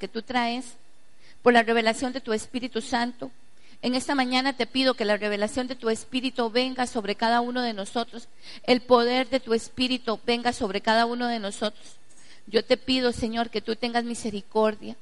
[0.00, 0.74] que tú traes,
[1.42, 3.30] por la revelación de tu Espíritu Santo.
[3.82, 7.62] En esta mañana te pido que la revelación de tu Espíritu venga sobre cada uno
[7.62, 8.28] de nosotros,
[8.64, 11.96] el poder de tu Espíritu venga sobre cada uno de nosotros.
[12.46, 14.96] Yo te pido, Señor, que tú tengas misericordia,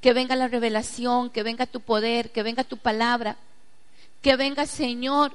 [0.00, 3.36] que venga la revelación, que venga tu poder, que venga tu palabra,
[4.20, 5.32] que venga, Señor,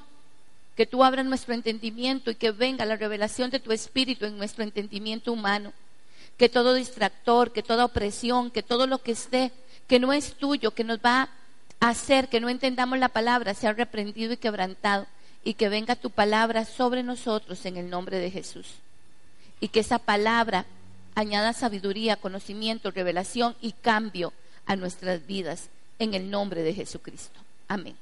[0.75, 4.63] que tú abras nuestro entendimiento y que venga la revelación de tu Espíritu en nuestro
[4.63, 5.73] entendimiento humano.
[6.38, 9.51] Que todo distractor, que toda opresión, que todo lo que esté,
[9.87, 11.29] que no es tuyo, que nos va
[11.79, 15.07] a hacer que no entendamos la palabra, sea reprendido y quebrantado.
[15.43, 18.75] Y que venga tu palabra sobre nosotros en el nombre de Jesús.
[19.60, 20.65] Y que esa palabra
[21.15, 24.33] añada sabiduría, conocimiento, revelación y cambio
[24.65, 27.39] a nuestras vidas en el nombre de Jesucristo.
[27.68, 27.96] Amén.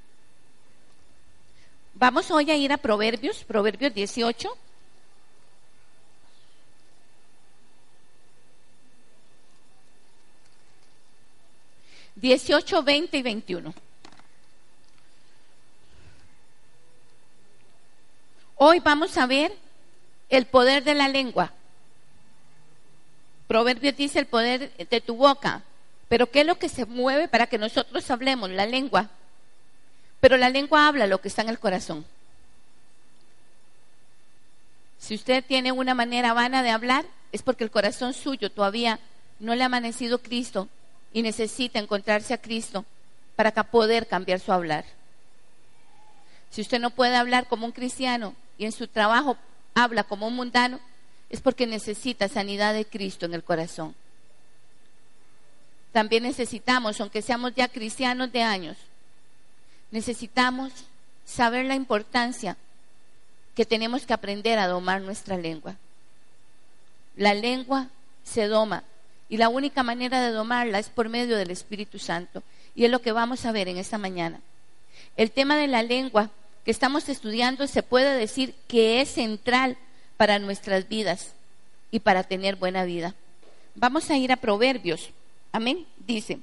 [1.93, 4.49] Vamos hoy a ir a Proverbios, Proverbios 18.
[12.15, 13.73] Dieciocho, veinte y veintiuno.
[18.55, 19.53] Hoy vamos a ver
[20.29, 21.51] el poder de la lengua.
[23.47, 25.63] Proverbios dice el poder de tu boca.
[26.07, 28.49] Pero ¿qué es lo que se mueve para que nosotros hablemos?
[28.49, 29.09] La lengua.
[30.21, 32.05] Pero la lengua habla lo que está en el corazón.
[34.97, 38.99] Si usted tiene una manera vana de hablar, es porque el corazón suyo todavía
[39.39, 40.69] no le ha amanecido Cristo
[41.15, 42.83] y necesita encontrarse a Cristo
[43.37, 44.83] para poder cambiar su hablar.
[46.51, 49.37] Si usted no puede hablar como un cristiano y en su trabajo
[49.73, 50.77] habla como un mundano,
[51.29, 53.95] es porque necesita sanidad de Cristo en el corazón.
[55.93, 58.75] También necesitamos, aunque seamos ya cristianos de años,
[59.91, 60.73] necesitamos
[61.23, 62.57] saber la importancia
[63.55, 65.77] que tenemos que aprender a domar nuestra lengua.
[67.15, 67.87] La lengua
[68.25, 68.83] se doma
[69.29, 72.43] y la única manera de domarla es por medio del Espíritu Santo.
[72.75, 74.39] Y es lo que vamos a ver en esta mañana.
[75.17, 76.29] El tema de la lengua
[76.63, 79.77] que estamos estudiando se puede decir que es central
[80.17, 81.33] para nuestras vidas
[81.91, 83.15] y para tener buena vida.
[83.75, 85.09] Vamos a ir a Proverbios.
[85.51, 85.85] Amén.
[86.05, 86.39] Dice,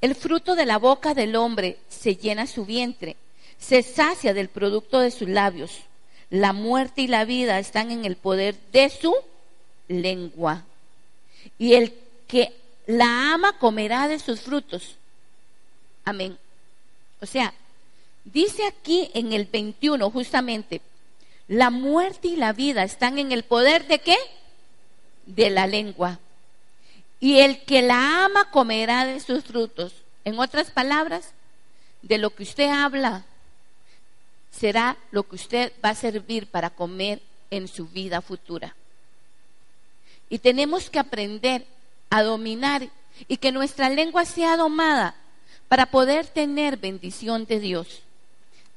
[0.00, 3.16] el fruto de la boca del hombre se llena su vientre,
[3.58, 5.78] se sacia del producto de sus labios.
[6.28, 9.14] La muerte y la vida están en el poder de su
[9.86, 10.64] lengua.
[11.58, 11.92] Y el
[12.32, 12.50] que
[12.86, 14.96] la ama comerá de sus frutos.
[16.02, 16.38] Amén.
[17.20, 17.52] O sea,
[18.24, 20.80] dice aquí en el 21 justamente,
[21.46, 24.16] la muerte y la vida están en el poder de qué?
[25.26, 26.20] De la lengua
[27.20, 29.92] y el que la ama comerá de sus frutos.
[30.24, 31.34] En otras palabras,
[32.00, 33.26] de lo que usted habla
[34.50, 38.74] será lo que usted va a servir para comer en su vida futura.
[40.30, 41.66] Y tenemos que aprender
[42.12, 42.90] a dominar
[43.26, 45.14] y que nuestra lengua sea domada
[45.66, 48.02] para poder tener bendición de Dios.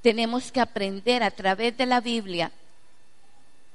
[0.02, 2.54] Tenemos que aprender a través de la Biblia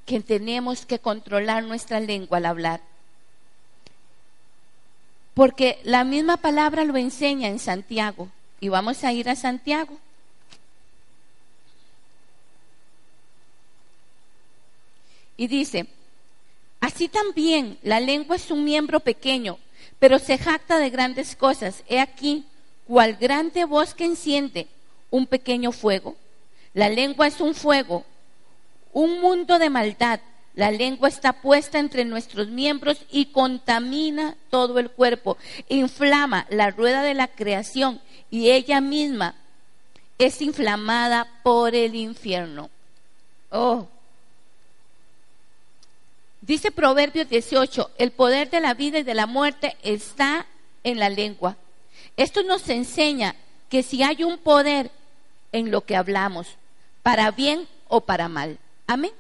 [0.06, 2.80] que tenemos que controlar nuestra lengua al hablar.
[5.34, 8.30] Porque la misma palabra lo enseña en Santiago.
[8.60, 9.98] Y vamos a ir a Santiago.
[15.36, 15.86] Y dice,
[16.80, 19.58] así también la lengua es un miembro pequeño,
[19.98, 21.84] pero se jacta de grandes cosas.
[21.88, 22.44] He aquí,
[22.86, 24.66] cual grande bosque enciende
[25.10, 26.16] un pequeño fuego.
[26.74, 28.04] La lengua es un fuego,
[28.92, 30.20] un mundo de maldad.
[30.54, 35.36] La lengua está puesta entre nuestros miembros y contamina todo el cuerpo,
[35.68, 39.34] inflama la rueda de la creación y ella misma
[40.18, 42.68] es inflamada por el infierno.
[43.50, 43.86] Oh.
[46.50, 50.46] Dice Proverbios 18, el poder de la vida y de la muerte está
[50.82, 51.56] en la lengua.
[52.16, 53.36] Esto nos enseña
[53.68, 54.90] que si hay un poder
[55.52, 56.48] en lo que hablamos,
[57.04, 58.58] para bien o para mal.
[58.88, 59.12] Amén.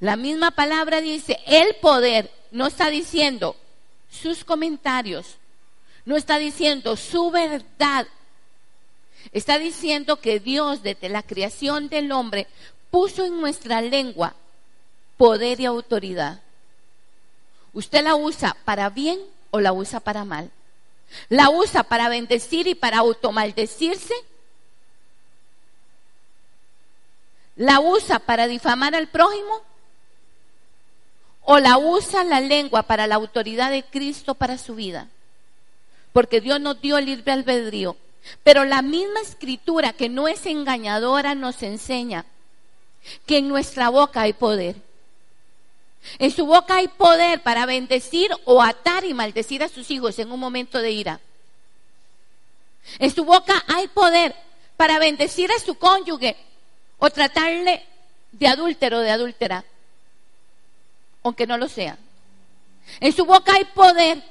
[0.00, 3.54] La misma palabra dice, el poder no está diciendo
[4.08, 5.36] sus comentarios,
[6.06, 8.06] no está diciendo su verdad,
[9.32, 12.46] está diciendo que Dios desde la creación del hombre
[12.90, 14.34] puso en nuestra lengua
[15.16, 16.40] poder y autoridad.
[17.72, 19.18] ¿Usted la usa para bien
[19.50, 20.50] o la usa para mal?
[21.28, 24.14] ¿La usa para bendecir y para automaldecirse?
[27.56, 29.62] ¿La usa para difamar al prójimo?
[31.44, 35.08] o la usa la lengua para la autoridad de Cristo para su vida.
[36.12, 37.96] Porque Dios nos dio el libre albedrío.
[38.42, 42.24] Pero la misma escritura que no es engañadora nos enseña
[43.26, 44.76] que en nuestra boca hay poder.
[46.18, 50.30] En su boca hay poder para bendecir o atar y maldecir a sus hijos en
[50.30, 51.20] un momento de ira.
[52.98, 54.34] En su boca hay poder
[54.76, 56.36] para bendecir a su cónyuge
[56.98, 57.84] o tratarle
[58.32, 59.64] de adúltero o de adúltera,
[61.22, 61.96] aunque no lo sea.
[63.00, 64.22] En su boca hay poder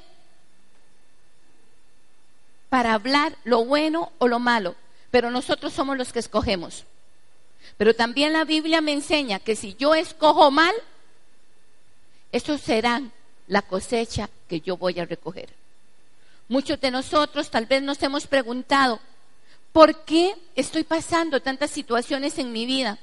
[2.68, 4.76] para hablar lo bueno o lo malo,
[5.10, 6.84] pero nosotros somos los que escogemos.
[7.76, 10.74] Pero también la Biblia me enseña que si yo escojo mal,
[12.34, 13.00] eso será
[13.46, 15.50] la cosecha que yo voy a recoger.
[16.48, 18.98] Muchos de nosotros tal vez nos hemos preguntado,
[19.72, 22.98] ¿por qué estoy pasando tantas situaciones en mi vida?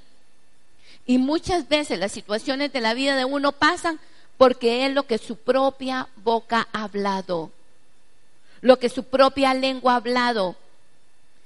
[1.05, 4.01] Y muchas veces las situaciones de la vida de uno pasan
[4.37, 7.51] porque es lo que su propia boca ha hablado,
[8.59, 10.57] lo que su propia lengua ha hablado,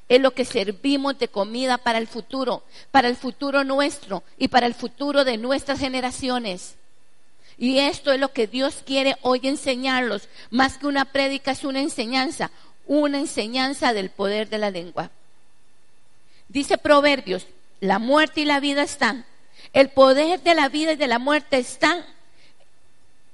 [0.10, 4.66] es lo que servimos de comida para el futuro, para el futuro nuestro y para
[4.66, 6.78] el futuro de nuestras generaciones.
[7.58, 10.28] Y esto es lo que Dios quiere hoy enseñarlos.
[10.50, 12.52] Más que una prédica es una enseñanza,
[12.86, 15.10] una enseñanza del poder de la lengua.
[16.50, 17.48] Dice Proverbios,
[17.80, 19.26] la muerte y la vida están.
[19.74, 22.06] El poder de la vida y de la muerte están.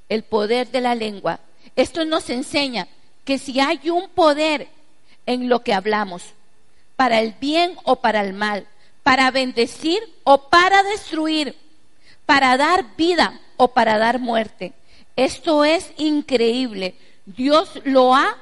[0.10, 1.40] El poder de la lengua.
[1.76, 2.88] Esto nos enseña
[3.26, 4.68] que si hay un poder
[5.26, 6.24] en lo que hablamos,
[6.96, 8.68] para el bien o para el mal,
[9.04, 11.56] para bendecir o para destruir,
[12.26, 14.74] para dar vida o para dar muerte.
[15.16, 16.96] Esto es increíble.
[17.28, 18.38] Dios lo ha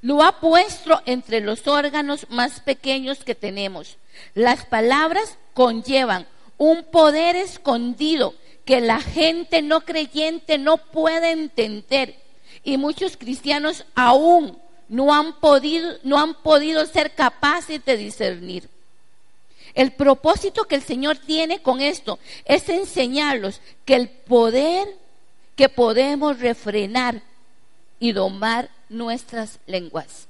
[0.00, 3.96] lo ha puesto entre los órganos más pequeños que tenemos.
[4.34, 12.14] Las palabras conllevan un poder escondido que la gente no creyente no puede entender
[12.62, 14.56] y muchos cristianos aún
[14.88, 18.68] no han podido, no han podido ser capaces de discernir.
[19.76, 24.88] El propósito que el Señor tiene con esto es enseñarlos que el poder
[25.54, 27.22] que podemos refrenar
[28.00, 30.28] y domar nuestras lenguas.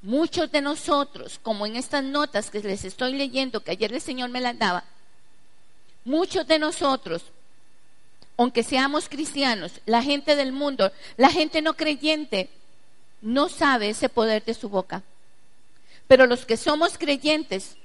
[0.00, 4.30] Muchos de nosotros, como en estas notas que les estoy leyendo, que ayer el Señor
[4.30, 4.84] me las daba,
[6.06, 7.24] muchos de nosotros,
[8.38, 12.48] aunque seamos cristianos, la gente del mundo, la gente no creyente,
[13.20, 15.02] no sabe ese poder de su boca.
[16.10, 17.76] Pero los que somos creyentes,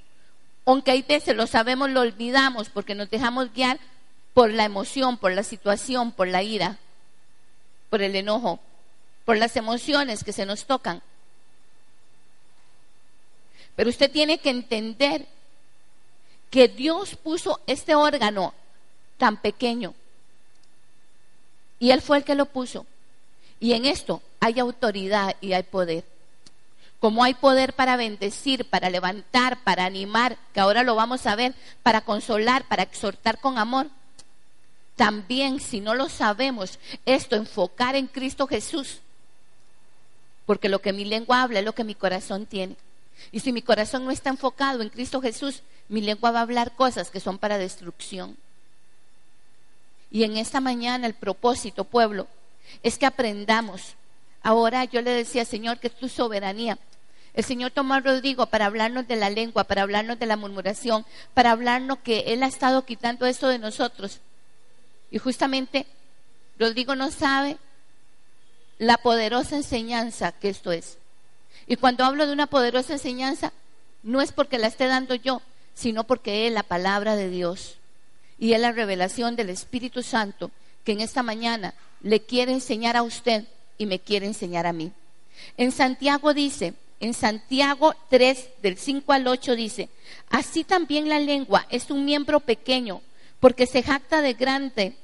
[0.66, 3.78] aunque hay veces lo sabemos, lo olvidamos porque nos dejamos guiar
[4.34, 6.80] por la emoción, por la situación, por la ira,
[7.92, 8.60] por el enojo,
[9.26, 11.04] por las emociones que se nos tocan.
[13.76, 15.28] Pero usted tiene que entender
[16.50, 18.56] que Dios puso este órgano
[19.20, 19.94] tan pequeño
[21.78, 22.88] y Él fue el que lo puso.
[23.60, 26.15] Y en esto hay autoridad y hay poder.
[27.00, 31.54] Como hay poder para bendecir, para levantar, para animar, que ahora lo vamos a ver,
[31.84, 33.88] para consolar, para exhortar con amor.
[34.96, 39.00] También, si no lo sabemos, esto, enfocar en Cristo Jesús.
[40.46, 42.76] Porque lo que mi lengua habla es lo que mi corazón tiene.
[43.32, 46.76] Y si mi corazón no está enfocado en Cristo Jesús, mi lengua va a hablar
[46.76, 48.38] cosas que son para destrucción.
[50.12, 52.28] Y en esta mañana el propósito, pueblo,
[52.84, 53.96] es que aprendamos.
[54.46, 56.78] Ahora yo le decía, Señor, que es tu soberanía.
[57.34, 61.04] El Señor tomó a Rodrigo para hablarnos de la lengua, para hablarnos de la murmuración,
[61.34, 64.20] para hablarnos que Él ha estado quitando eso de nosotros.
[65.10, 65.88] Y justamente
[66.60, 67.58] Rodrigo no sabe
[68.78, 71.00] la poderosa enseñanza que esto es.
[71.66, 73.52] Y cuando hablo de una poderosa enseñanza,
[74.04, 75.42] no es porque la esté dando yo,
[75.74, 77.78] sino porque es la palabra de Dios.
[78.38, 80.52] Y es la revelación del Espíritu Santo
[80.84, 83.46] que en esta mañana le quiere enseñar a usted
[83.78, 84.92] y me quiere enseñar a mí.
[85.58, 89.90] En Santiago dice, en Santiago 3, del 5 al 8 dice,
[90.30, 93.02] así también la lengua es un miembro pequeño,
[93.40, 94.96] porque se jacta de grande,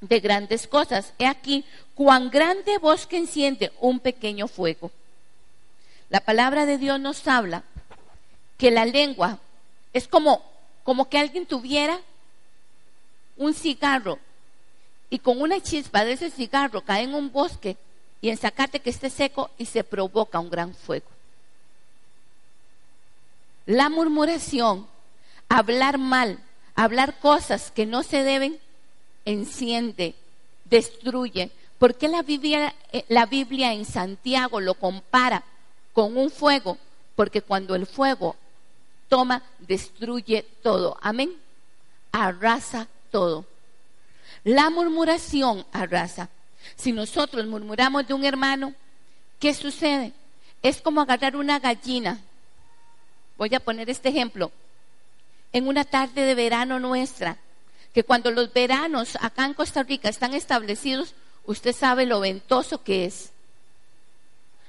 [0.00, 1.14] de grandes cosas.
[1.18, 4.90] He aquí, cuán grande bosque enciende un pequeño fuego.
[6.10, 7.64] La palabra de Dios nos habla
[8.58, 9.38] que la lengua
[9.92, 10.42] es como,
[10.84, 11.98] como que alguien tuviera
[13.36, 14.18] un cigarro
[15.10, 17.76] y con una chispa de ese cigarro cae en un bosque
[18.20, 21.06] y en sacate que esté seco y se provoca un gran fuego.
[23.66, 24.86] La murmuración,
[25.48, 26.38] hablar mal,
[26.74, 28.58] hablar cosas que no se deben,
[29.24, 30.14] enciende,
[30.64, 31.50] destruye.
[31.78, 35.44] ¿Por qué la Biblia, eh, la Biblia en Santiago lo compara
[35.92, 36.78] con un fuego?
[37.16, 38.36] Porque cuando el fuego
[39.08, 40.96] toma, destruye todo.
[41.00, 41.32] Amén.
[42.12, 43.44] Arrasa todo.
[44.44, 46.28] La murmuración arrasa.
[46.76, 48.74] Si nosotros murmuramos de un hermano,
[49.40, 50.12] ¿qué sucede?
[50.62, 52.20] Es como agarrar una gallina.
[53.38, 54.52] Voy a poner este ejemplo.
[55.52, 57.38] En una tarde de verano nuestra,
[57.94, 61.14] que cuando los veranos acá en Costa Rica están establecidos,
[61.46, 63.30] usted sabe lo ventoso que es.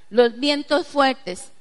[0.09, 1.51] Los vientos fuertes.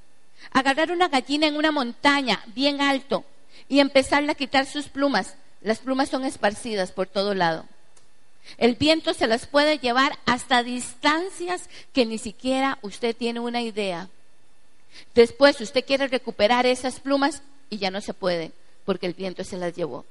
[0.52, 3.25] Agarrar una gallina en una montaña bien alto
[3.68, 5.37] y empezarle a quitar sus plumas.
[5.62, 7.64] Las plumas son esparcidas por todo lado.
[8.59, 14.09] El viento se las puede llevar hasta distancias que ni siquiera usted tiene una idea.
[15.15, 18.53] Después usted quiere recuperar esas plumas y ya no se puede
[18.85, 20.05] porque el viento se las llevó.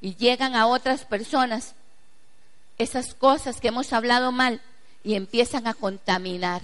[0.00, 1.74] Y llegan a otras personas
[2.78, 4.60] esas cosas que hemos hablado mal
[5.02, 6.62] y empiezan a contaminar.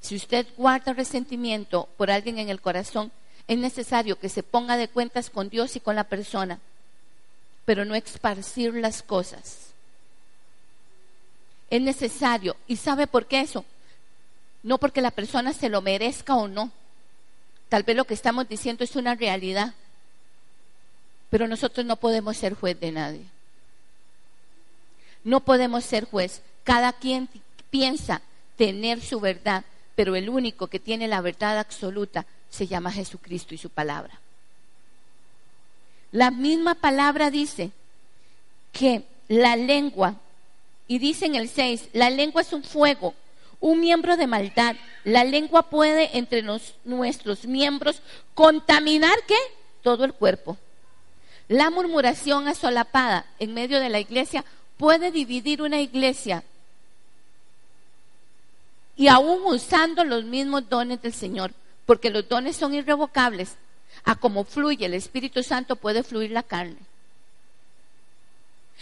[0.00, 3.12] Si usted guarda resentimiento por alguien en el corazón,
[3.46, 6.60] es necesario que se ponga de cuentas con Dios y con la persona,
[7.64, 9.70] pero no esparcir las cosas.
[11.70, 12.56] Es necesario.
[12.66, 13.64] ¿Y sabe por qué eso?
[14.62, 16.70] No porque la persona se lo merezca o no.
[17.68, 19.74] Tal vez lo que estamos diciendo es una realidad.
[21.30, 23.24] Pero nosotros no podemos ser juez de nadie.
[25.24, 26.42] No podemos ser juez.
[26.64, 27.28] Cada quien
[27.70, 28.22] piensa
[28.56, 29.64] tener su verdad,
[29.96, 34.20] pero el único que tiene la verdad absoluta se llama Jesucristo y su palabra.
[36.14, 37.72] La misma palabra dice
[38.70, 40.14] que la lengua,
[40.86, 43.14] y dice en el 6, la lengua es un fuego,
[43.58, 44.76] un miembro de maldad.
[45.02, 46.44] La lengua puede entre
[46.84, 48.00] nuestros miembros
[48.32, 49.34] contaminar qué?
[49.82, 50.56] Todo el cuerpo.
[51.48, 54.44] La murmuración asolapada en medio de la iglesia
[54.76, 56.44] puede dividir una iglesia
[58.96, 61.52] y aún usando los mismos dones del Señor,
[61.86, 63.56] porque los dones son irrevocables,
[64.02, 66.78] a como fluye el Espíritu Santo puede fluir la carne.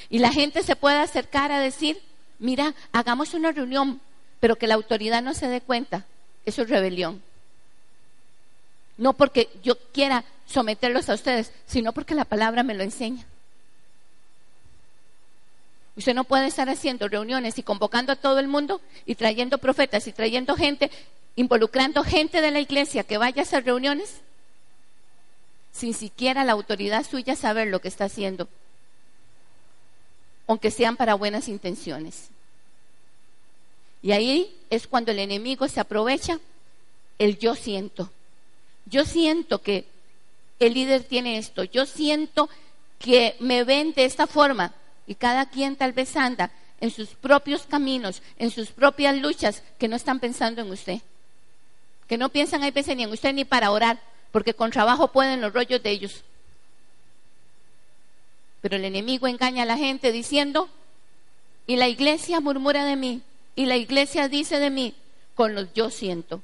[0.09, 2.01] Y la gente se puede acercar a decir,
[2.39, 4.01] mira, hagamos una reunión,
[4.41, 6.07] pero que la autoridad no se dé cuenta,
[6.45, 7.23] eso es rebelión.
[8.97, 13.27] No porque yo quiera someterlos a ustedes, sino porque la palabra me lo enseña.
[15.97, 20.07] Usted no puede estar haciendo reuniones y convocando a todo el mundo y trayendo profetas
[20.07, 20.91] y trayendo gente,
[21.37, 24.21] involucrando gente de la iglesia que vaya a esas reuniones
[25.73, 28.49] sin siquiera la autoridad suya saber lo que está haciendo,
[30.47, 32.29] aunque sean para buenas intenciones.
[34.03, 36.39] Y ahí es cuando el enemigo se aprovecha
[37.19, 38.11] el yo siento.
[38.87, 39.87] Yo siento que
[40.59, 42.49] el líder tiene esto, yo siento
[42.99, 44.75] que me ven de esta forma
[45.07, 49.89] y cada quien tal vez anda en sus propios caminos, en sus propias luchas, que
[49.89, 51.01] no están pensando en usted.
[52.09, 54.01] Que no piensan hay veces ni en usted ni para orar,
[54.33, 56.23] porque con trabajo pueden los rollos de ellos.
[58.63, 60.69] Pero el enemigo engaña a la gente diciendo,
[61.67, 63.23] y la iglesia murmura de mí,
[63.55, 64.95] y la iglesia dice de mí,
[65.35, 66.43] con los yo siento.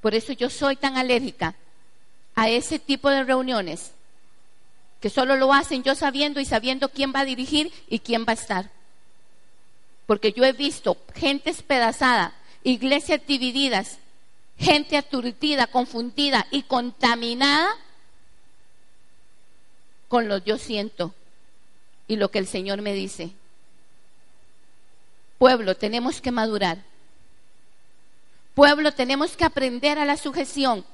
[0.00, 1.54] Por eso yo soy tan alérgica
[2.34, 3.92] a ese tipo de reuniones
[5.00, 8.30] que solo lo hacen yo sabiendo y sabiendo quién va a dirigir y quién va
[8.30, 8.70] a estar.
[10.06, 13.98] Porque yo he visto gente espedazada, iglesias divididas,
[14.64, 17.68] gente aturdida, confundida y contaminada
[20.08, 21.14] con lo yo siento
[22.08, 23.30] y lo que el Señor me dice.
[25.38, 26.78] Pueblo, tenemos que madurar.
[28.54, 30.84] Pueblo, tenemos que aprender a la sujeción.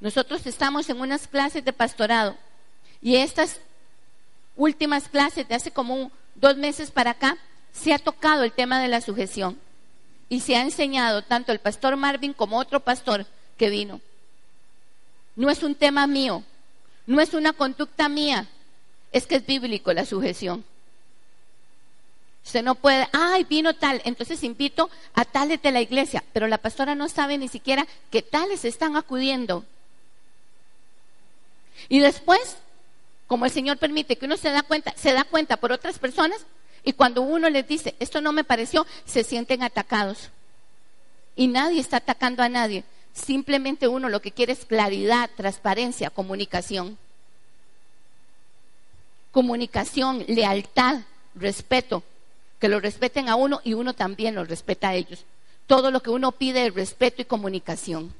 [0.00, 2.36] Nosotros estamos en unas clases de pastorado
[3.00, 3.60] y estas
[4.56, 7.38] últimas clases de hace como dos meses para acá,
[7.72, 9.58] se ha tocado el tema de la sujeción.
[10.32, 13.26] Y se ha enseñado tanto el pastor Marvin como otro pastor
[13.58, 14.00] que vino.
[15.36, 16.42] No es un tema mío,
[17.06, 18.48] no es una conducta mía,
[19.12, 20.64] es que es bíblico la sujeción.
[22.46, 26.56] Usted no puede, ay, vino tal, entonces invito a tales de la iglesia, pero la
[26.56, 29.66] pastora no sabe ni siquiera que tales están acudiendo.
[31.90, 32.56] Y después
[33.26, 36.38] como el Señor permite que uno se da cuenta, se da cuenta por otras personas
[36.84, 40.30] y cuando uno les dice, esto no me pareció, se sienten atacados.
[41.36, 42.84] Y nadie está atacando a nadie.
[43.12, 46.98] Simplemente uno lo que quiere es claridad, transparencia, comunicación.
[49.30, 51.02] Comunicación, lealtad,
[51.34, 52.02] respeto.
[52.58, 55.24] Que lo respeten a uno y uno también lo respeta a ellos.
[55.66, 58.12] Todo lo que uno pide es respeto y comunicación.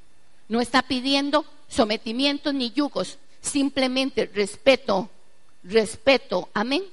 [0.48, 5.10] No está pidiendo sometimientos ni yugos, simplemente respeto,
[5.64, 6.84] respeto, amén.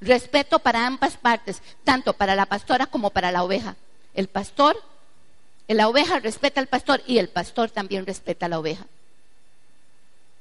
[0.00, 3.76] Respeto para ambas partes, tanto para la pastora como para la oveja.
[4.14, 4.76] El pastor,
[5.68, 8.86] la oveja respeta al pastor y el pastor también respeta a la oveja.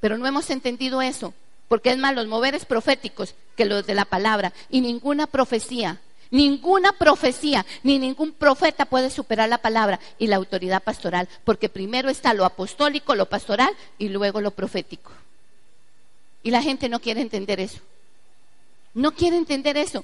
[0.01, 1.33] Pero no hemos entendido eso,
[1.67, 5.99] porque es más los moveres proféticos que los de la palabra y ninguna profecía
[6.31, 12.09] Ninguna profecía ni ningún profeta puede superar la palabra y la autoridad pastoral, porque primero
[12.09, 15.11] está lo apostólico, lo pastoral y luego lo profético.
[16.43, 17.79] Y la gente no quiere entender eso.
[18.95, 20.03] No quiere entender eso.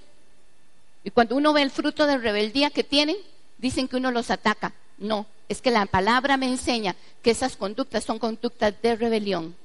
[1.03, 3.15] Y cuando uno ve el fruto de rebeldía que tienen,
[3.57, 4.73] dicen que uno los ataca.
[4.99, 9.55] No, es que la palabra me enseña que esas conductas son conductas de rebelión.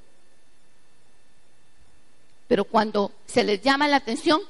[2.48, 4.40] Pero cuando se les llama la atención,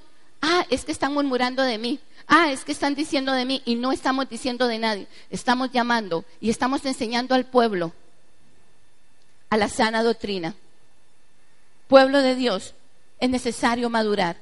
[0.42, 3.74] ah, es que están murmurando de mí, ah, es que están diciendo de mí y
[3.74, 5.08] no estamos diciendo de nadie.
[5.30, 7.92] Estamos llamando y estamos enseñando al pueblo
[9.50, 10.54] a la sana doctrina
[11.88, 12.74] pueblo de Dios,
[13.20, 14.36] es necesario madurar.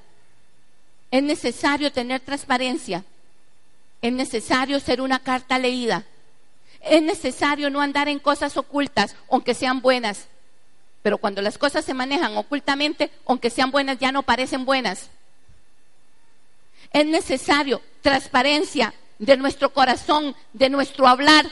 [1.15, 3.05] Es necesario tener transparencia.
[4.03, 6.03] Es necesario ser una carta leída.
[6.81, 10.27] Es necesario no andar en cosas ocultas, aunque sean buenas.
[11.05, 15.09] Pero cuando las cosas se manejan ocultamente, aunque sean buenas, ya no parecen buenas.
[16.93, 21.47] Es necesario transparencia de nuestro corazón, de nuestro hablar.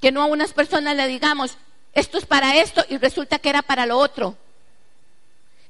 [0.00, 1.58] Que no a unas personas le digamos,
[1.92, 4.36] esto es para esto y resulta que era para lo otro.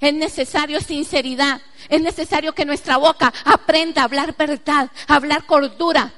[0.00, 1.60] Es necesario sinceridad.
[1.88, 6.12] Es necesario que nuestra boca aprenda a hablar verdad, a hablar cordura.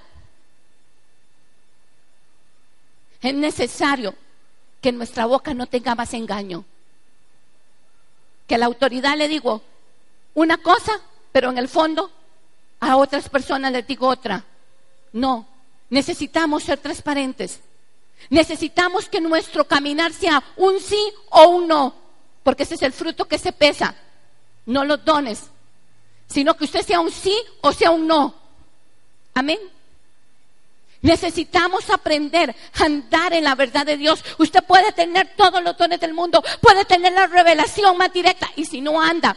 [3.22, 4.14] Es necesario
[4.80, 6.64] que nuestra boca no tenga más engaño.
[8.46, 9.62] Que a la autoridad le digo
[10.34, 11.00] una cosa,
[11.32, 12.10] pero en el fondo
[12.80, 14.44] a otras personas les digo otra.
[15.12, 15.46] No,
[15.88, 17.60] necesitamos ser transparentes.
[18.28, 22.09] Necesitamos que nuestro caminar sea un sí o un no
[22.42, 23.94] porque ese es el fruto que se pesa,
[24.66, 25.50] no los dones,
[26.28, 28.34] sino que usted sea un sí o sea un no.
[29.34, 29.58] Amén.
[31.02, 34.22] Necesitamos aprender a andar en la verdad de Dios.
[34.38, 38.66] Usted puede tener todos los dones del mundo, puede tener la revelación más directa y
[38.66, 39.36] si no anda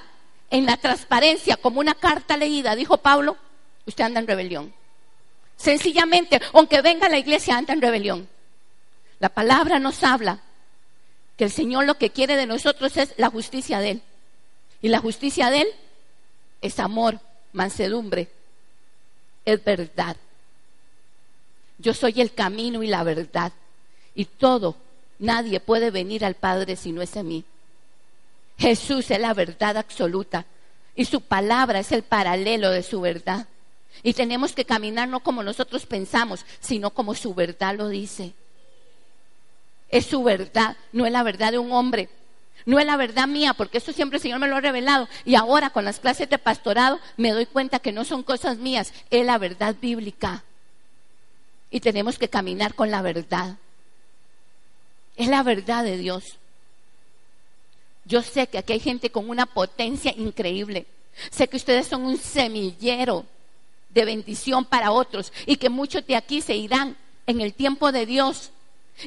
[0.49, 3.37] en la transparencia como una carta leída, dijo Pablo,
[3.85, 4.73] usted anda en rebelión.
[5.55, 8.27] Sencillamente, aunque venga a la iglesia, anda en rebelión.
[9.19, 10.41] La palabra nos habla
[11.37, 14.01] que el Señor lo que quiere de nosotros es la justicia de Él.
[14.81, 15.67] Y la justicia de Él
[16.61, 17.19] es amor,
[17.53, 18.29] mansedumbre,
[19.45, 20.15] es verdad.
[21.79, 23.51] Yo soy el camino y la verdad.
[24.15, 24.75] Y todo,
[25.19, 27.43] nadie puede venir al Padre si no es en mí.
[28.57, 30.45] Jesús es la verdad absoluta
[30.95, 33.47] y su palabra es el paralelo de su verdad.
[34.03, 38.33] Y tenemos que caminar no como nosotros pensamos, sino como su verdad lo dice
[39.93, 42.09] es su verdad, no es la verdad de un hombre,
[42.65, 45.07] no es la verdad mía, porque eso siempre el Señor me lo ha revelado.
[45.23, 48.91] Y ahora con las clases de pastorado me doy cuenta que no son cosas mías,
[49.11, 50.43] es la verdad bíblica.
[51.69, 53.57] Y tenemos que caminar con la verdad.
[55.15, 56.37] Es la verdad de Dios.
[58.05, 60.87] Yo sé que aquí hay gente con una potencia increíble.
[61.29, 63.27] Sé que ustedes son un semillero
[63.91, 68.07] de bendición para otros y que muchos de aquí se irán en el tiempo de
[68.07, 68.52] Dios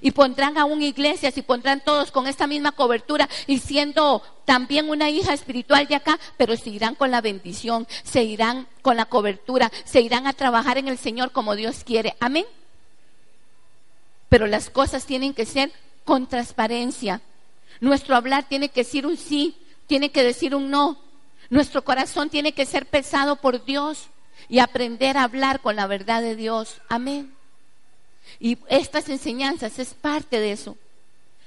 [0.01, 5.11] y pondrán aún iglesias y pondrán todos con esta misma cobertura y siendo también una
[5.11, 9.71] hija espiritual de acá, pero se irán con la bendición, se irán con la cobertura,
[9.85, 12.17] se irán a trabajar en el Señor como Dios quiere.
[12.21, 12.47] Amén.
[14.29, 15.73] Pero las cosas tienen que ser
[16.05, 17.21] con transparencia.
[17.81, 20.99] Nuestro hablar tiene que decir un sí, tiene que decir un no.
[21.49, 24.09] Nuestro corazón tiene que ser pesado por Dios
[24.49, 26.81] y aprender a hablar con la verdad de Dios.
[26.89, 27.36] Amén.
[28.39, 30.77] Y estas enseñanzas es parte de eso.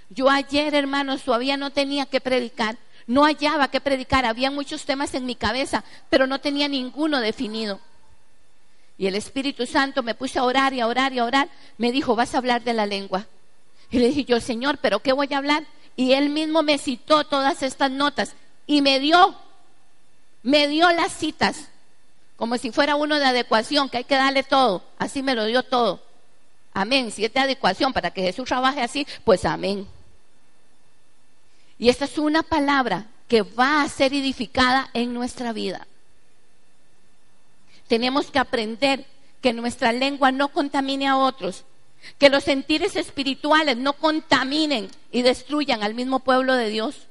[0.09, 5.13] Yo ayer, hermanos, todavía no tenía que predicar, no hallaba que predicar, había muchos temas
[5.13, 7.79] en mi cabeza, pero no tenía ninguno definido.
[8.97, 11.91] Y el Espíritu Santo me puse a orar y a orar y a orar, me
[11.91, 13.27] dijo, vas a hablar de la lengua.
[13.91, 15.65] Y le dije yo, Señor, pero ¿qué voy a hablar?
[15.95, 18.35] Y él mismo me citó todas estas notas
[18.67, 19.35] y me dio,
[20.43, 21.69] me dio las citas,
[22.35, 25.63] como si fuera uno de adecuación, que hay que darle todo, así me lo dio
[25.63, 26.01] todo.
[26.73, 27.11] Amén.
[27.11, 29.87] Si es de adecuación para que Jesús trabaje así, pues amén.
[31.77, 35.87] Y esta es una palabra que va a ser edificada en nuestra vida.
[37.87, 39.05] Tenemos que aprender
[39.41, 41.63] que nuestra lengua no contamine a otros,
[42.17, 47.07] que los sentires espirituales no contaminen y destruyan al mismo pueblo de Dios,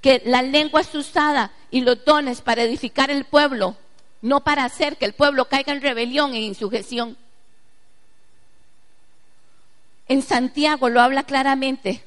[0.00, 3.76] que la lengua es usada y los dones para edificar el pueblo,
[4.22, 7.16] no para hacer que el pueblo caiga en rebelión e insujeción
[10.08, 12.02] en Santiago lo habla claramente.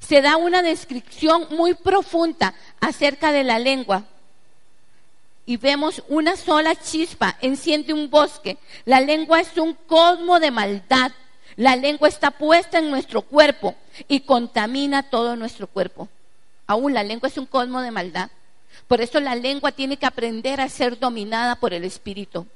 [0.00, 4.04] Se da una descripción muy profunda acerca de la lengua.
[5.46, 8.56] Y vemos una sola chispa, enciende un bosque.
[8.86, 11.12] La lengua es un cosmo de maldad.
[11.56, 13.74] La lengua está puesta en nuestro cuerpo
[14.08, 16.08] y contamina todo nuestro cuerpo.
[16.66, 18.30] Aún la lengua es un cosmo de maldad.
[18.88, 22.46] Por eso la lengua tiene que aprender a ser dominada por el Espíritu.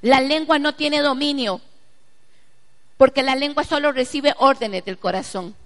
[0.00, 1.60] La lengua no tiene dominio,
[3.02, 5.56] porque la lengua solo recibe órdenes del corazón.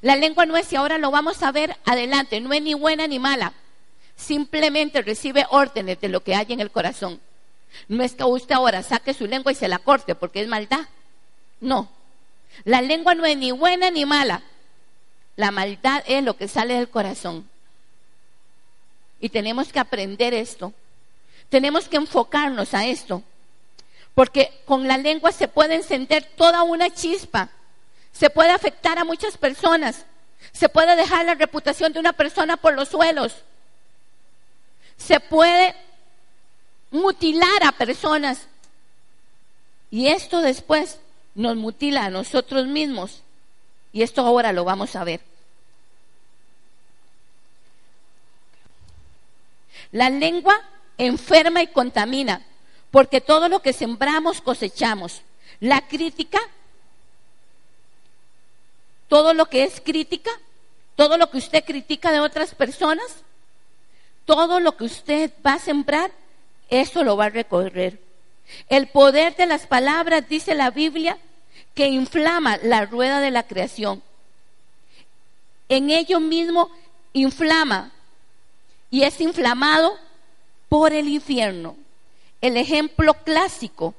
[0.00, 3.06] La lengua no es, y ahora lo vamos a ver adelante, no es ni buena
[3.06, 3.52] ni mala.
[4.16, 7.20] Simplemente recibe órdenes de lo que hay en el corazón.
[7.86, 10.80] No es que usted ahora saque su lengua y se la corte porque es maldad.
[11.60, 11.92] No.
[12.64, 14.42] La lengua no es ni buena ni mala.
[15.36, 17.48] La maldad es lo que sale del corazón.
[19.20, 20.72] Y tenemos que aprender esto.
[21.50, 23.22] Tenemos que enfocarnos a esto.
[24.14, 27.50] Porque con la lengua se puede encender toda una chispa.
[28.12, 30.04] Se puede afectar a muchas personas.
[30.52, 33.34] Se puede dejar la reputación de una persona por los suelos.
[34.96, 35.74] Se puede
[36.90, 38.46] mutilar a personas.
[39.90, 40.98] Y esto después
[41.34, 43.22] nos mutila a nosotros mismos.
[43.92, 45.20] Y esto ahora lo vamos a ver.
[49.92, 50.60] La lengua
[50.98, 52.44] enferma y contamina,
[52.94, 55.22] porque todo lo que sembramos cosechamos.
[55.58, 56.38] La crítica,
[59.08, 60.30] todo lo que es crítica,
[60.94, 63.04] todo lo que usted critica de otras personas,
[64.26, 66.12] todo lo que usted va a sembrar,
[66.70, 67.98] eso lo va a recorrer.
[68.68, 71.18] El poder de las palabras, dice la Biblia,
[71.74, 74.04] que inflama la rueda de la creación.
[75.68, 76.70] En ello mismo
[77.12, 77.90] inflama
[78.88, 79.98] y es inflamado
[80.68, 81.76] por el infierno.
[82.44, 83.94] El ejemplo clásico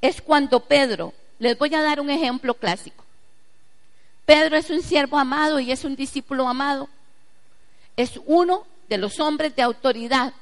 [0.00, 3.04] es cuando Pedro, les voy a dar un ejemplo clásico.
[4.24, 6.88] Pedro es un siervo amado y es un discípulo amado.
[7.94, 10.32] Es uno de los hombres de autoridad.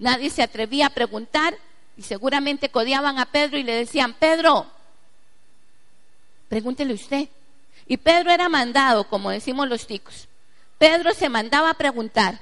[0.00, 1.56] Nadie se atrevía a preguntar
[1.96, 4.66] y seguramente codiaban a Pedro y le decían, Pedro,
[6.48, 7.28] pregúntele usted.
[7.86, 10.26] Y Pedro era mandado, como decimos los ticos.
[10.78, 12.40] Pedro se mandaba a preguntar.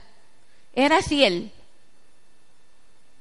[0.72, 1.52] Era así él,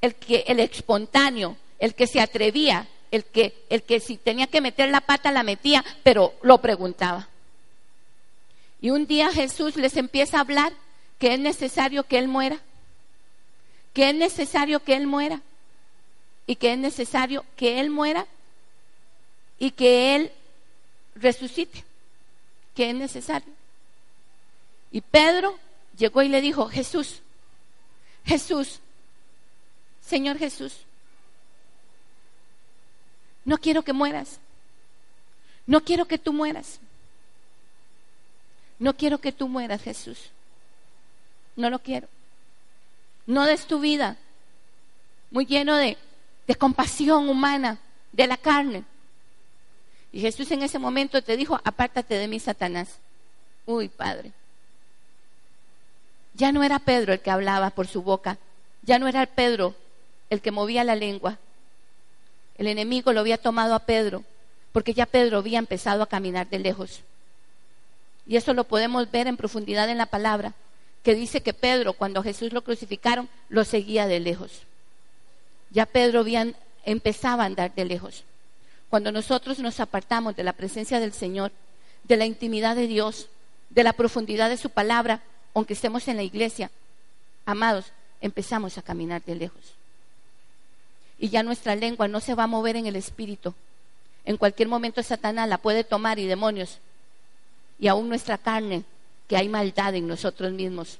[0.01, 4.62] el que el espontáneo, el que se atrevía, el que el que si tenía que
[4.62, 7.27] meter la pata la metía, pero lo preguntaba.
[8.81, 10.73] Y un día Jesús les empieza a hablar
[11.17, 12.59] que es necesario que él muera,
[13.93, 15.41] que es necesario que él muera
[16.47, 18.25] y que es necesario que él muera
[19.59, 20.31] y que él
[21.15, 21.83] resucite,
[22.73, 23.53] que es necesario.
[24.91, 25.59] Y Pedro
[25.97, 27.21] llegó y le dijo, Jesús,
[28.25, 28.79] Jesús,
[30.10, 30.74] Señor Jesús,
[33.45, 34.39] no quiero que mueras.
[35.67, 36.80] No quiero que tú mueras.
[38.80, 40.32] No quiero que tú mueras, Jesús.
[41.56, 42.08] No lo quiero.
[43.28, 44.17] No des tu vida
[45.30, 45.95] muy lleno de,
[46.48, 47.78] de compasión humana,
[48.12, 48.86] de la carne.
[50.12, 52.98] Y Jesús en ese momento te dijo, apártate de mí, Satanás.
[53.67, 54.32] Uy, Padre.
[56.34, 58.39] Ya no era Pedro el que hablaba por su boca,
[58.82, 59.76] ya no era Pedro
[60.29, 61.37] el que movía la lengua.
[62.57, 64.23] El enemigo lo había tomado a Pedro,
[64.71, 67.01] porque ya Pedro había empezado a caminar de lejos.
[68.27, 70.53] Y eso lo podemos ver en profundidad en la palabra,
[71.03, 74.63] que dice que Pedro, cuando Jesús lo crucificaron, lo seguía de lejos.
[75.71, 78.23] Ya Pedro había, empezaba a andar de lejos.
[78.89, 81.51] Cuando nosotros nos apartamos de la presencia del Señor,
[82.03, 83.29] de la intimidad de Dios,
[83.69, 85.21] de la profundidad de su palabra,
[85.53, 86.71] aunque estemos en la iglesia,
[87.45, 89.78] amados, empezamos a caminar de lejos.
[91.19, 93.53] Y ya nuestra lengua no se va a mover en el espíritu.
[94.25, 96.79] En cualquier momento Satanás la puede tomar y demonios.
[97.79, 98.84] Y aún nuestra carne,
[99.27, 100.97] que hay maldad en nosotros mismos.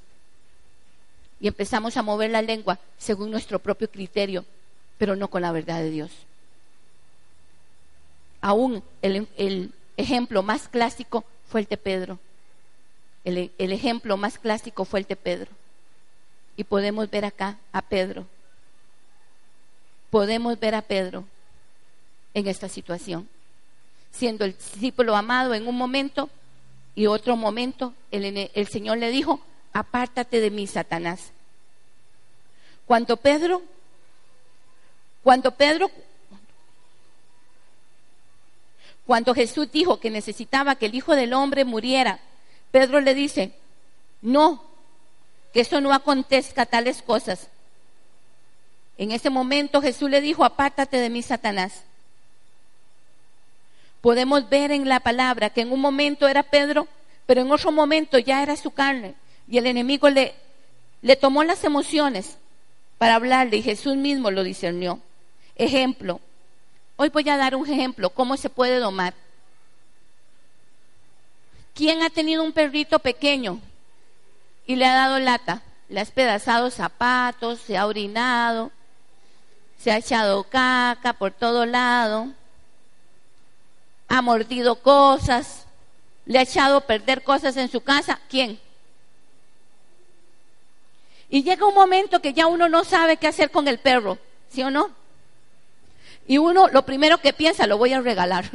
[1.40, 4.44] Y empezamos a mover la lengua según nuestro propio criterio,
[4.98, 6.10] pero no con la verdad de Dios.
[8.42, 12.18] Aún el, el ejemplo más clásico fue el de Pedro.
[13.24, 15.50] El, ejemplo más clásico fue el de Pedro.
[16.56, 18.26] Y podemos ver acá a Pedro.
[20.10, 21.24] Podemos ver a Pedro
[22.34, 23.28] en esta situación.
[24.12, 26.28] Siendo el discípulo amado en un momento
[26.94, 29.40] y otro momento el, el Señor le dijo,
[29.72, 31.30] apártate de mí, Satanás.
[32.86, 33.62] Cuando Pedro,
[35.22, 35.90] cuando Pedro,
[39.06, 42.20] cuando Jesús dijo que necesitaba que el Hijo del Hombre muriera
[42.70, 43.52] Pedro le dice,
[44.22, 44.62] no,
[45.52, 47.48] que eso no acontezca tales cosas.
[49.00, 51.84] En ese momento Jesús le dijo, apártate de mí, Satanás.
[54.02, 56.86] Podemos ver en la palabra que en un momento era Pedro,
[57.24, 59.14] pero en otro momento ya era su carne.
[59.48, 60.34] Y el enemigo le,
[61.00, 62.36] le tomó las emociones
[62.98, 65.00] para hablarle y Jesús mismo lo discernió.
[65.56, 66.20] Ejemplo,
[66.96, 69.14] hoy voy a dar un ejemplo, cómo se puede domar.
[71.72, 73.60] ¿Quién ha tenido un perrito pequeño
[74.66, 75.62] y le ha dado lata?
[75.88, 78.70] Le ha despedazado zapatos, se ha orinado,
[79.80, 82.28] se ha echado caca por todo lado,
[84.08, 85.64] ha mordido cosas.
[86.26, 88.20] le ha echado a perder cosas en su casa?
[88.28, 88.60] ¿Quién?
[91.30, 94.18] Y llega un momento que ya uno no sabe qué hacer con el perro,
[94.50, 94.90] ¿sí o no?
[96.26, 98.44] Y uno lo primero que piensa, lo voy a regalar.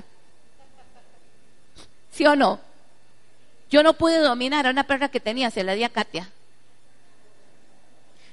[2.11, 2.59] ¿Sí o no?
[3.69, 6.29] Yo no pude dominar a una perra que tenía, se la di a Katia.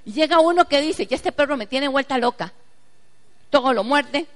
[0.05, 2.53] Llega uno que dice, ya este perro me tiene vuelta loca.
[3.53, 4.27] Todo lo muerde,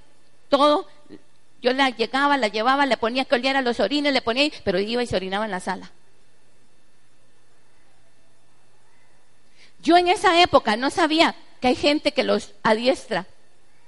[0.51, 0.87] todo.
[1.63, 5.03] Yo la llegaba, la llevaba, le ponía que oliera los orines, le ponía, pero iba
[5.03, 5.91] y se orinaba en la sala.
[9.81, 13.25] Yo en esa época no sabía que hay gente que los adiestra.